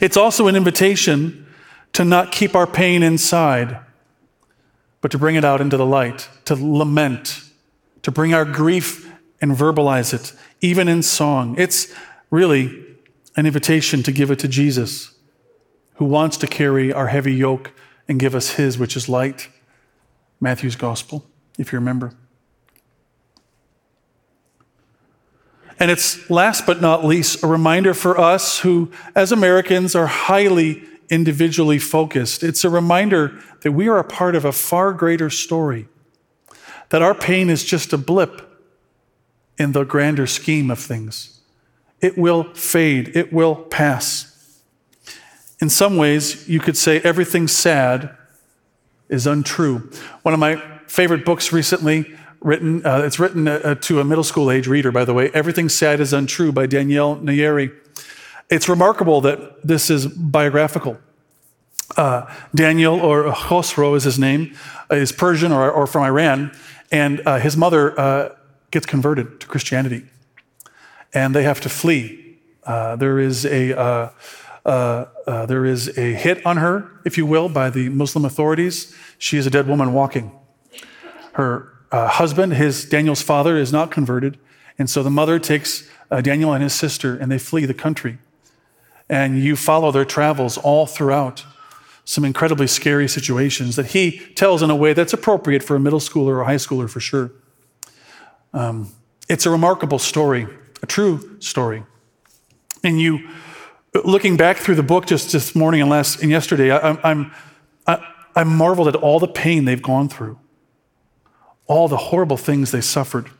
It's 0.00 0.16
also 0.16 0.46
an 0.46 0.56
invitation 0.56 1.46
to 1.94 2.04
not 2.04 2.30
keep 2.30 2.54
our 2.54 2.66
pain 2.66 3.02
inside, 3.02 3.78
but 5.00 5.10
to 5.10 5.18
bring 5.18 5.34
it 5.34 5.44
out 5.44 5.60
into 5.60 5.76
the 5.76 5.86
light, 5.86 6.28
to 6.44 6.54
lament, 6.54 7.42
to 8.02 8.10
bring 8.10 8.34
our 8.34 8.44
grief 8.44 9.05
and 9.40 9.52
verbalize 9.52 10.14
it, 10.14 10.32
even 10.60 10.88
in 10.88 11.02
song. 11.02 11.54
It's 11.58 11.92
really 12.30 12.84
an 13.36 13.46
invitation 13.46 14.02
to 14.02 14.12
give 14.12 14.30
it 14.30 14.38
to 14.40 14.48
Jesus, 14.48 15.14
who 15.94 16.04
wants 16.04 16.36
to 16.38 16.46
carry 16.46 16.92
our 16.92 17.08
heavy 17.08 17.34
yoke 17.34 17.72
and 18.08 18.18
give 18.18 18.34
us 18.34 18.52
his, 18.52 18.78
which 18.78 18.96
is 18.96 19.08
light. 19.08 19.48
Matthew's 20.40 20.76
gospel, 20.76 21.26
if 21.58 21.72
you 21.72 21.78
remember. 21.78 22.12
And 25.78 25.90
it's 25.90 26.30
last 26.30 26.66
but 26.66 26.80
not 26.80 27.04
least 27.04 27.42
a 27.42 27.46
reminder 27.46 27.92
for 27.92 28.18
us 28.18 28.60
who, 28.60 28.90
as 29.14 29.32
Americans, 29.32 29.94
are 29.94 30.06
highly 30.06 30.82
individually 31.10 31.78
focused. 31.78 32.42
It's 32.42 32.64
a 32.64 32.70
reminder 32.70 33.38
that 33.60 33.72
we 33.72 33.88
are 33.88 33.98
a 33.98 34.04
part 34.04 34.34
of 34.34 34.44
a 34.44 34.52
far 34.52 34.92
greater 34.92 35.28
story, 35.28 35.88
that 36.88 37.02
our 37.02 37.14
pain 37.14 37.50
is 37.50 37.64
just 37.64 37.92
a 37.92 37.98
blip 37.98 38.45
in 39.58 39.72
the 39.72 39.84
grander 39.84 40.26
scheme 40.26 40.70
of 40.70 40.78
things. 40.78 41.40
It 42.00 42.18
will 42.18 42.44
fade, 42.54 43.16
it 43.16 43.32
will 43.32 43.54
pass. 43.54 44.60
In 45.60 45.70
some 45.70 45.96
ways, 45.96 46.48
you 46.48 46.60
could 46.60 46.76
say 46.76 47.00
everything 47.00 47.48
sad 47.48 48.14
is 49.08 49.26
untrue. 49.26 49.90
One 50.22 50.34
of 50.34 50.40
my 50.40 50.56
favorite 50.86 51.24
books 51.24 51.52
recently 51.52 52.14
written, 52.40 52.84
uh, 52.84 52.98
it's 52.98 53.18
written 53.18 53.48
uh, 53.48 53.74
to 53.74 54.00
a 54.00 54.04
middle 54.04 54.24
school 54.24 54.50
age 54.50 54.66
reader, 54.66 54.92
by 54.92 55.04
the 55.04 55.14
way, 55.14 55.30
Everything 55.32 55.68
Sad 55.68 56.00
is 56.00 56.12
Untrue 56.12 56.52
by 56.52 56.66
Daniel 56.66 57.16
Nayeri. 57.16 57.74
It's 58.50 58.68
remarkable 58.68 59.20
that 59.22 59.66
this 59.66 59.90
is 59.90 60.06
biographical. 60.06 60.98
Uh, 61.96 62.30
Daniel, 62.54 63.00
or 63.00 63.24
Khosrow 63.32 63.96
is 63.96 64.04
his 64.04 64.18
name, 64.18 64.54
is 64.90 65.12
Persian 65.12 65.50
or, 65.52 65.70
or 65.70 65.86
from 65.86 66.02
Iran, 66.02 66.52
and 66.92 67.22
uh, 67.26 67.38
his 67.38 67.56
mother 67.56 67.98
uh, 67.98 68.36
gets 68.76 68.84
converted 68.84 69.40
to 69.40 69.46
Christianity. 69.46 70.04
And 71.14 71.34
they 71.34 71.44
have 71.44 71.62
to 71.62 71.70
flee. 71.70 72.36
Uh, 72.62 72.94
there 72.96 73.18
is 73.18 73.46
a 73.46 73.74
uh, 73.74 74.10
uh, 74.66 75.46
there 75.46 75.64
is 75.64 75.96
a 75.96 76.12
hit 76.12 76.44
on 76.44 76.58
her, 76.58 76.90
if 77.06 77.16
you 77.16 77.24
will, 77.24 77.48
by 77.48 77.70
the 77.70 77.88
Muslim 77.88 78.26
authorities. 78.26 78.94
She 79.16 79.38
is 79.38 79.46
a 79.46 79.50
dead 79.50 79.66
woman 79.66 79.94
walking. 79.94 80.30
Her 81.34 81.72
uh, 81.90 82.08
husband, 82.08 82.52
his 82.52 82.84
Daniel's 82.84 83.22
father, 83.22 83.56
is 83.56 83.72
not 83.72 83.90
converted, 83.90 84.36
and 84.78 84.90
so 84.90 85.02
the 85.02 85.10
mother 85.10 85.38
takes 85.38 85.88
uh, 86.10 86.20
Daniel 86.20 86.52
and 86.52 86.62
his 86.62 86.74
sister, 86.74 87.16
and 87.16 87.32
they 87.32 87.38
flee 87.38 87.64
the 87.64 87.80
country. 87.86 88.18
And 89.08 89.38
you 89.38 89.56
follow 89.56 89.90
their 89.90 90.04
travels 90.04 90.58
all 90.58 90.84
throughout 90.86 91.44
some 92.04 92.24
incredibly 92.24 92.66
scary 92.66 93.08
situations 93.08 93.76
that 93.76 93.86
he 93.86 94.18
tells 94.34 94.62
in 94.62 94.68
a 94.68 94.76
way 94.76 94.92
that's 94.92 95.14
appropriate 95.14 95.62
for 95.62 95.76
a 95.76 95.80
middle 95.80 96.00
schooler 96.00 96.32
or 96.36 96.40
a 96.42 96.46
high 96.46 96.60
schooler 96.66 96.90
for 96.90 97.00
sure. 97.00 97.30
Um, 98.52 98.90
it's 99.28 99.46
a 99.46 99.50
remarkable 99.50 99.98
story, 99.98 100.46
a 100.82 100.86
true 100.86 101.40
story. 101.40 101.84
And 102.82 103.00
you 103.00 103.28
looking 104.04 104.36
back 104.36 104.58
through 104.58 104.74
the 104.74 104.82
book 104.82 105.06
just 105.06 105.32
this 105.32 105.54
morning 105.54 105.80
and 105.80 105.90
last 105.90 106.22
and 106.22 106.30
yesterday, 106.30 106.70
I, 106.70 106.98
I'm, 107.02 107.32
I, 107.86 108.04
I 108.34 108.44
marveled 108.44 108.88
at 108.88 108.96
all 108.96 109.18
the 109.18 109.28
pain 109.28 109.64
they've 109.64 109.82
gone 109.82 110.08
through, 110.08 110.38
all 111.66 111.88
the 111.88 111.96
horrible 111.96 112.36
things 112.36 112.70
they 112.70 112.80
suffered. 112.80 113.30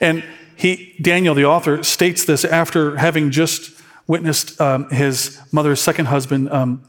And 0.00 0.24
he, 0.56 0.96
Daniel, 1.00 1.34
the 1.34 1.44
author, 1.44 1.82
states 1.82 2.24
this 2.24 2.44
after 2.44 2.96
having 2.96 3.30
just 3.30 3.80
witnessed 4.06 4.60
um, 4.60 4.88
his 4.90 5.40
mother's 5.52 5.80
second 5.80 6.06
husband 6.06 6.50
um, 6.50 6.82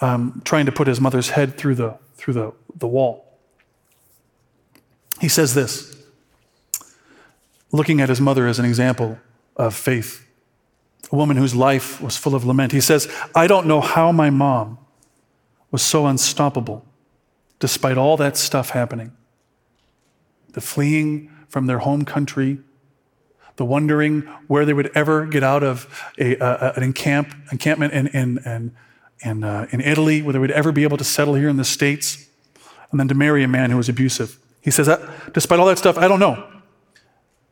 um, 0.00 0.42
trying 0.44 0.66
to 0.66 0.72
put 0.72 0.86
his 0.86 1.00
mother's 1.00 1.30
head 1.30 1.56
through 1.56 1.74
the, 1.74 1.98
through 2.14 2.34
the, 2.34 2.52
the 2.74 2.86
wall. 2.86 3.38
He 5.20 5.28
says 5.28 5.54
this, 5.54 5.96
looking 7.72 8.00
at 8.00 8.08
his 8.08 8.20
mother 8.20 8.46
as 8.46 8.58
an 8.58 8.64
example 8.64 9.18
of 9.56 9.74
faith 9.74 10.28
a 11.10 11.16
woman 11.16 11.36
whose 11.36 11.54
life 11.54 12.00
was 12.00 12.16
full 12.16 12.34
of 12.34 12.44
lament. 12.44 12.72
He 12.72 12.80
says, 12.80 13.08
I 13.34 13.46
don't 13.46 13.66
know 13.66 13.80
how 13.80 14.12
my 14.12 14.30
mom 14.30 14.78
was 15.70 15.82
so 15.82 16.06
unstoppable 16.06 16.84
despite 17.58 17.98
all 17.98 18.16
that 18.16 18.36
stuff 18.36 18.70
happening 18.70 19.12
the 20.52 20.60
fleeing 20.62 21.30
from 21.46 21.66
their 21.66 21.80
home 21.80 22.04
country, 22.04 22.58
the 23.56 23.64
wondering 23.64 24.22
where 24.48 24.64
they 24.64 24.72
would 24.72 24.90
ever 24.94 25.26
get 25.26 25.44
out 25.44 25.62
of 25.62 26.10
a, 26.18 26.36
a, 26.36 26.72
an 26.74 26.82
encamp, 26.82 27.34
encampment 27.52 27.92
in, 27.92 28.06
in, 28.08 28.38
in, 28.38 28.76
in, 29.20 29.44
uh, 29.44 29.66
in 29.70 29.80
Italy, 29.82 30.22
where 30.22 30.32
they 30.32 30.38
would 30.38 30.50
ever 30.50 30.72
be 30.72 30.84
able 30.84 30.96
to 30.96 31.04
settle 31.04 31.34
here 31.34 31.50
in 31.50 31.58
the 31.58 31.64
States, 31.64 32.26
and 32.90 32.98
then 32.98 33.06
to 33.08 33.14
marry 33.14 33.44
a 33.44 33.48
man 33.48 33.70
who 33.70 33.76
was 33.76 33.90
abusive. 33.90 34.38
He 34.62 34.70
says, 34.70 34.88
despite 35.32 35.60
all 35.60 35.66
that 35.66 35.78
stuff, 35.78 35.98
I 35.98 36.08
don't 36.08 36.18
know. 36.18 36.57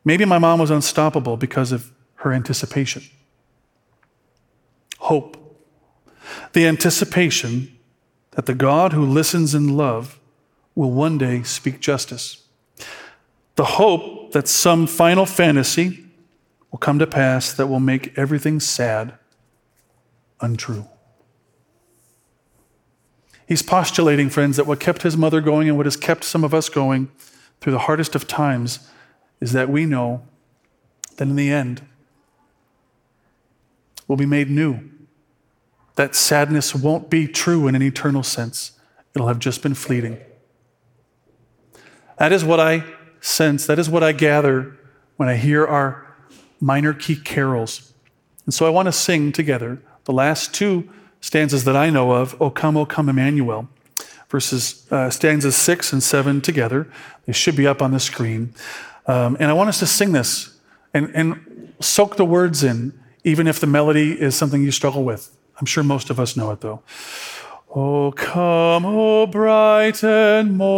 Maybe 0.07 0.25
my 0.25 0.39
mom 0.39 0.61
was 0.61 0.71
unstoppable 0.71 1.37
because 1.37 1.73
of 1.73 1.91
her 2.19 2.33
anticipation. 2.33 3.03
Hope, 4.99 5.37
the 6.53 6.65
anticipation 6.65 7.77
that 8.31 8.47
the 8.47 8.55
God 8.55 8.93
who 8.93 9.05
listens 9.05 9.53
in 9.53 9.77
love 9.77 10.21
will 10.77 10.93
one 10.93 11.19
day 11.19 11.43
speak 11.43 11.81
justice, 11.81 12.47
the 13.57 13.65
hope 13.65 14.31
that 14.31 14.47
some 14.47 14.87
final 14.87 15.27
fantasy 15.27 16.05
will 16.71 16.79
come 16.79 17.01
to 17.01 17.07
pass 17.07 17.53
that 17.53 17.67
will 17.67 17.81
make 17.81 18.17
everything 18.17 18.61
sad 18.61 19.15
untrue. 20.41 20.87
He's 23.49 23.63
postulating, 23.63 24.31
friends, 24.31 24.57
that 24.57 24.69
what 24.69 24.79
kept 24.79 25.03
his 25.03 25.17
mother 25.17 25.41
going 25.41 25.67
and 25.67 25.77
what 25.77 25.87
has 25.87 25.97
kept 25.97 26.23
some 26.23 26.45
of 26.45 26.55
us 26.55 26.69
going 26.69 27.11
through 27.61 27.73
the 27.73 27.81
hardest 27.81 28.15
of 28.15 28.29
times 28.29 28.89
is 29.41 29.53
that 29.53 29.69
we 29.69 29.87
know 29.87 30.23
that 31.17 31.29
in 31.29 31.37
the 31.37 31.51
end, 31.51 31.83
we'll 34.09 34.17
be 34.17 34.27
made 34.27 34.51
new 34.51 34.81
that 35.97 36.15
sadness 36.15 36.75
won't 36.75 37.11
be 37.11 37.27
true 37.27 37.67
in 37.67 37.75
an 37.75 37.83
eternal 37.83 38.23
sense. 38.23 38.73
It'll 39.15 39.29
have 39.29 39.39
just 39.39 39.63
been 39.63 39.75
fleeting. 39.75 40.19
That 42.19 42.33
is 42.33 42.45
what 42.45 42.61
I 42.61 42.85
sense, 43.21 43.67
that 43.67 43.79
is 43.79 43.91
what 43.91 44.03
I 44.03 44.13
gather 44.13 44.77
when 45.17 45.29
I 45.29 45.37
hear 45.37 45.67
our 45.67 46.07
minor 46.61 46.95
key 46.95 47.17
carols. 47.17 47.93
And 48.45 48.55
so 48.55 48.67
I 48.67 48.71
want 48.71 48.87
to 48.87 48.93
sing 48.93 49.33
together 49.33 49.83
the 50.05 50.13
last 50.13 50.55
two 50.55 50.89
stanzas 51.21 51.65
that 51.65 51.77
I 51.77 51.91
know 51.91 52.13
of, 52.13 52.41
O 52.41 52.51
come, 52.51 52.77
O 52.77 52.87
come, 52.87 53.09
Emmanuel, 53.09 53.69
verses 54.29 54.87
uh, 54.93 55.11
stanzas 55.11 55.57
six 55.57 55.93
and 55.93 56.03
seven 56.03 56.41
together. 56.41 56.91
They 57.27 57.33
should 57.33 57.57
be 57.57 57.67
up 57.67 57.83
on 57.83 57.91
the 57.91 58.01
screen. 58.01 58.55
Um, 59.07 59.37
and 59.39 59.51
I 59.51 59.53
want 59.53 59.69
us 59.69 59.79
to 59.81 59.87
sing 59.87 60.13
this 60.13 60.59
and, 60.93 61.11
and 61.15 61.75
soak 61.81 62.17
the 62.17 62.25
words 62.25 62.65
in, 62.65 62.99
even 63.25 63.47
if 63.47 63.61
the 63.61 63.67
melody 63.67 64.21
is 64.21 64.35
something 64.35 64.63
you 64.63 64.71
struggle 64.71 65.05
with. 65.05 65.37
I'm 65.59 65.67
sure 65.67 65.85
most 65.85 66.11
of 66.11 66.21
us 66.21 66.37
know 66.37 66.51
it 66.51 66.61
though. 66.61 66.83
Oh, 67.75 68.13
come, 68.13 68.87
O 68.87 69.27
bright 69.27 70.03
and 70.03 70.57
morning 70.57 70.73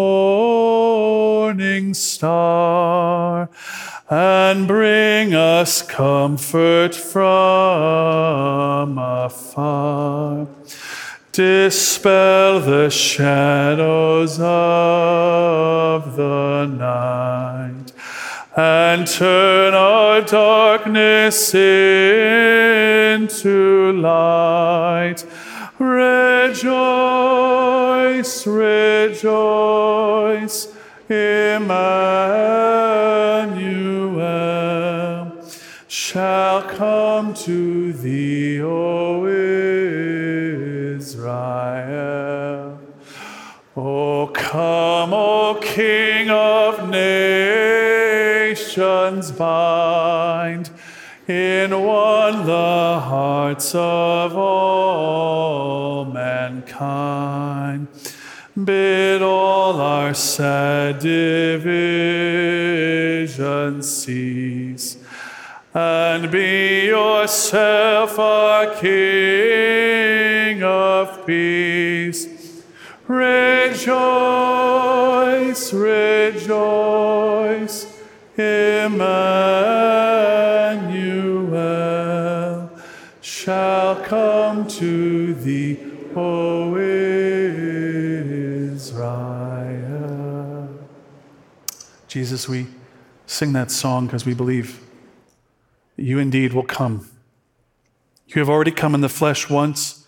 star, 1.95 3.49
and 4.11 4.67
bring 4.67 5.35
us 5.35 5.83
comfort 5.83 6.95
from 6.95 8.99
afar. 8.99 10.49
Dispel 11.31 12.61
the 12.61 12.91
shadows 12.91 14.41
of 14.41 16.17
the 16.17 16.67
night 16.67 17.88
and 18.59 19.07
turn 19.07 19.73
our 19.73 20.21
darkness 20.21 21.55
into 21.55 23.23
light. 23.93 25.25
Rejoice, 25.79 26.67
rejoice, 28.49 29.47
Emmanuel 31.09 31.69
shall 35.87 36.63
come 36.63 37.35
to 37.35 37.93
thee, 37.93 38.61
O 38.61 39.25
Israel. 40.97 41.39
O 43.77 44.27
come, 44.35 44.88
nations, 48.79 49.33
bind 49.33 50.71
in 51.27 51.71
one 51.83 52.47
the 52.47 53.01
hearts 53.01 53.75
of 53.75 54.37
all 54.37 56.05
mankind. 56.05 57.89
Bid 58.65 59.21
all 59.23 59.81
our 59.81 60.15
sad 60.15 61.01
divisions 61.01 61.59
cease, 63.89 64.97
and 65.75 66.31
be 66.31 66.87
yourself 66.87 68.19
our 68.19 68.75
King 68.77 70.63
of 70.63 71.27
peace. 71.27 72.29
Rejoice, 73.07 73.89
rejoice, 75.73 77.38
Emmanuel 78.39 79.01
shall 83.21 83.97
come 84.03 84.69
to 84.69 85.35
thee, 85.35 85.77
O 86.15 86.77
Israel. 86.77 87.19
Jesus, 92.07 92.49
we 92.49 92.69
sing 93.27 93.53
that 93.55 93.73
song 93.73 94.07
because 94.07 94.25
we 94.25 94.35
believe 94.35 94.81
that 95.97 96.05
you 96.05 96.21
indeed 96.21 96.53
will 96.53 96.63
come. 96.63 97.11
You 98.29 98.39
have 98.41 98.49
already 98.49 98.71
come 98.71 98.95
in 98.95 99.01
the 99.01 99.09
flesh 99.09 99.51
once, 99.51 100.07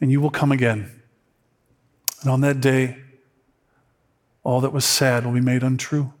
and 0.00 0.10
you 0.10 0.22
will 0.22 0.30
come 0.30 0.50
again. 0.50 1.02
And 2.22 2.30
on 2.30 2.40
that 2.40 2.62
day, 2.62 2.96
all 4.42 4.62
that 4.62 4.72
was 4.72 4.86
sad 4.86 5.26
will 5.26 5.32
be 5.34 5.42
made 5.42 5.62
untrue. 5.62 6.14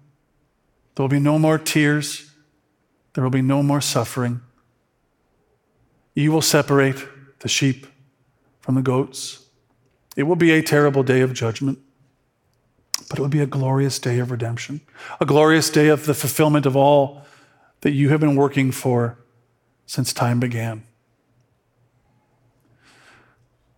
There 0.94 1.04
will 1.04 1.08
be 1.08 1.20
no 1.20 1.38
more 1.38 1.58
tears. 1.58 2.30
There 3.14 3.24
will 3.24 3.30
be 3.30 3.42
no 3.42 3.62
more 3.62 3.80
suffering. 3.80 4.40
You 6.14 6.32
will 6.32 6.42
separate 6.42 7.06
the 7.40 7.48
sheep 7.48 7.86
from 8.60 8.74
the 8.74 8.82
goats. 8.82 9.46
It 10.16 10.24
will 10.24 10.36
be 10.36 10.50
a 10.50 10.62
terrible 10.62 11.02
day 11.02 11.20
of 11.20 11.32
judgment, 11.32 11.78
but 13.08 13.18
it 13.18 13.22
will 13.22 13.28
be 13.28 13.40
a 13.40 13.46
glorious 13.46 13.98
day 13.98 14.18
of 14.18 14.30
redemption, 14.30 14.80
a 15.20 15.26
glorious 15.26 15.70
day 15.70 15.88
of 15.88 16.06
the 16.06 16.14
fulfillment 16.14 16.66
of 16.66 16.76
all 16.76 17.22
that 17.80 17.92
you 17.92 18.10
have 18.10 18.20
been 18.20 18.36
working 18.36 18.70
for 18.70 19.18
since 19.86 20.12
time 20.12 20.38
began. 20.40 20.84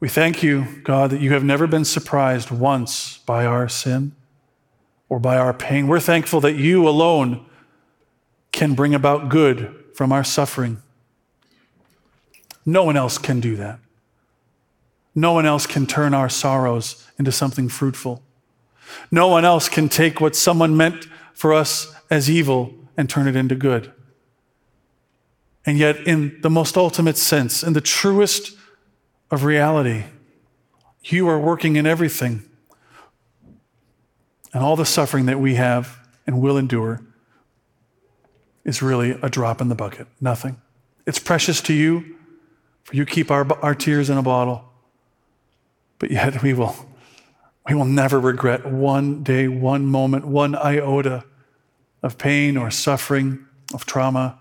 We 0.00 0.08
thank 0.08 0.42
you, 0.42 0.66
God, 0.82 1.10
that 1.10 1.20
you 1.20 1.32
have 1.32 1.44
never 1.44 1.68
been 1.68 1.84
surprised 1.84 2.50
once 2.50 3.18
by 3.18 3.46
our 3.46 3.68
sin 3.68 4.16
or 5.12 5.18
by 5.18 5.36
our 5.36 5.52
pain. 5.52 5.88
We're 5.88 6.00
thankful 6.00 6.40
that 6.40 6.54
you 6.54 6.88
alone 6.88 7.44
can 8.50 8.72
bring 8.72 8.94
about 8.94 9.28
good 9.28 9.84
from 9.92 10.10
our 10.10 10.24
suffering. 10.24 10.80
No 12.64 12.84
one 12.84 12.96
else 12.96 13.18
can 13.18 13.38
do 13.38 13.54
that. 13.56 13.78
No 15.14 15.34
one 15.34 15.44
else 15.44 15.66
can 15.66 15.84
turn 15.84 16.14
our 16.14 16.30
sorrows 16.30 17.06
into 17.18 17.30
something 17.30 17.68
fruitful. 17.68 18.22
No 19.10 19.28
one 19.28 19.44
else 19.44 19.68
can 19.68 19.90
take 19.90 20.18
what 20.18 20.34
someone 20.34 20.78
meant 20.78 21.06
for 21.34 21.52
us 21.52 21.94
as 22.10 22.30
evil 22.30 22.72
and 22.96 23.10
turn 23.10 23.28
it 23.28 23.36
into 23.36 23.54
good. 23.54 23.92
And 25.66 25.76
yet, 25.76 25.98
in 26.06 26.40
the 26.40 26.48
most 26.48 26.74
ultimate 26.78 27.18
sense, 27.18 27.62
in 27.62 27.74
the 27.74 27.82
truest 27.82 28.56
of 29.30 29.44
reality. 29.44 30.04
You 31.04 31.28
are 31.28 31.38
working 31.38 31.76
in 31.76 31.86
everything. 31.86 32.44
And 34.52 34.62
all 34.62 34.76
the 34.76 34.86
suffering 34.86 35.26
that 35.26 35.40
we 35.40 35.54
have 35.54 35.98
and 36.26 36.40
will 36.40 36.56
endure 36.56 37.00
is 38.64 38.82
really 38.82 39.12
a 39.22 39.28
drop 39.28 39.60
in 39.60 39.68
the 39.68 39.74
bucket, 39.74 40.06
nothing. 40.20 40.60
It's 41.06 41.18
precious 41.18 41.60
to 41.62 41.72
you, 41.72 42.16
for 42.84 42.94
you 42.94 43.04
keep 43.04 43.30
our, 43.30 43.50
our 43.62 43.74
tears 43.74 44.08
in 44.08 44.18
a 44.18 44.22
bottle. 44.22 44.64
But 45.98 46.10
yet 46.10 46.42
we 46.42 46.52
will, 46.52 46.74
we 47.68 47.74
will 47.74 47.84
never 47.84 48.20
regret 48.20 48.66
one 48.66 49.22
day, 49.22 49.48
one 49.48 49.86
moment, 49.86 50.26
one 50.26 50.54
iota 50.54 51.24
of 52.02 52.18
pain 52.18 52.56
or 52.56 52.70
suffering, 52.70 53.46
of 53.72 53.86
trauma, 53.86 54.38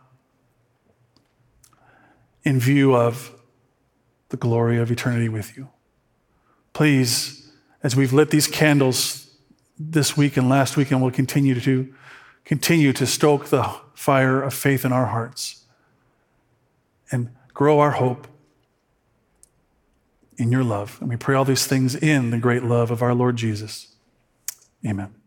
in 2.43 2.59
view 2.59 2.95
of 2.95 3.31
the 4.29 4.37
glory 4.37 4.77
of 4.77 4.91
eternity 4.91 5.29
with 5.29 5.55
you. 5.55 5.69
Please, 6.73 7.51
as 7.83 7.95
we've 7.95 8.13
lit 8.13 8.29
these 8.29 8.47
candles 8.47 9.20
this 9.77 10.15
week 10.15 10.37
and 10.37 10.49
last 10.49 10.77
week, 10.77 10.91
and 10.91 11.01
will 11.01 11.11
continue 11.11 11.59
to 11.59 11.93
continue 12.45 12.91
to 12.93 13.05
stoke 13.05 13.47
the 13.47 13.63
fire 13.93 14.41
of 14.41 14.53
faith 14.53 14.83
in 14.83 14.91
our 14.91 15.07
hearts 15.07 15.63
and 17.11 17.29
grow 17.53 17.79
our 17.79 17.91
hope 17.91 18.27
in 20.37 20.51
your 20.51 20.63
love. 20.63 20.97
And 20.99 21.09
we 21.09 21.17
pray 21.17 21.35
all 21.35 21.45
these 21.45 21.67
things 21.67 21.95
in 21.95 22.31
the 22.31 22.39
great 22.39 22.63
love 22.63 22.89
of 22.89 23.01
our 23.01 23.13
Lord 23.13 23.35
Jesus. 23.35 23.95
Amen. 24.85 25.20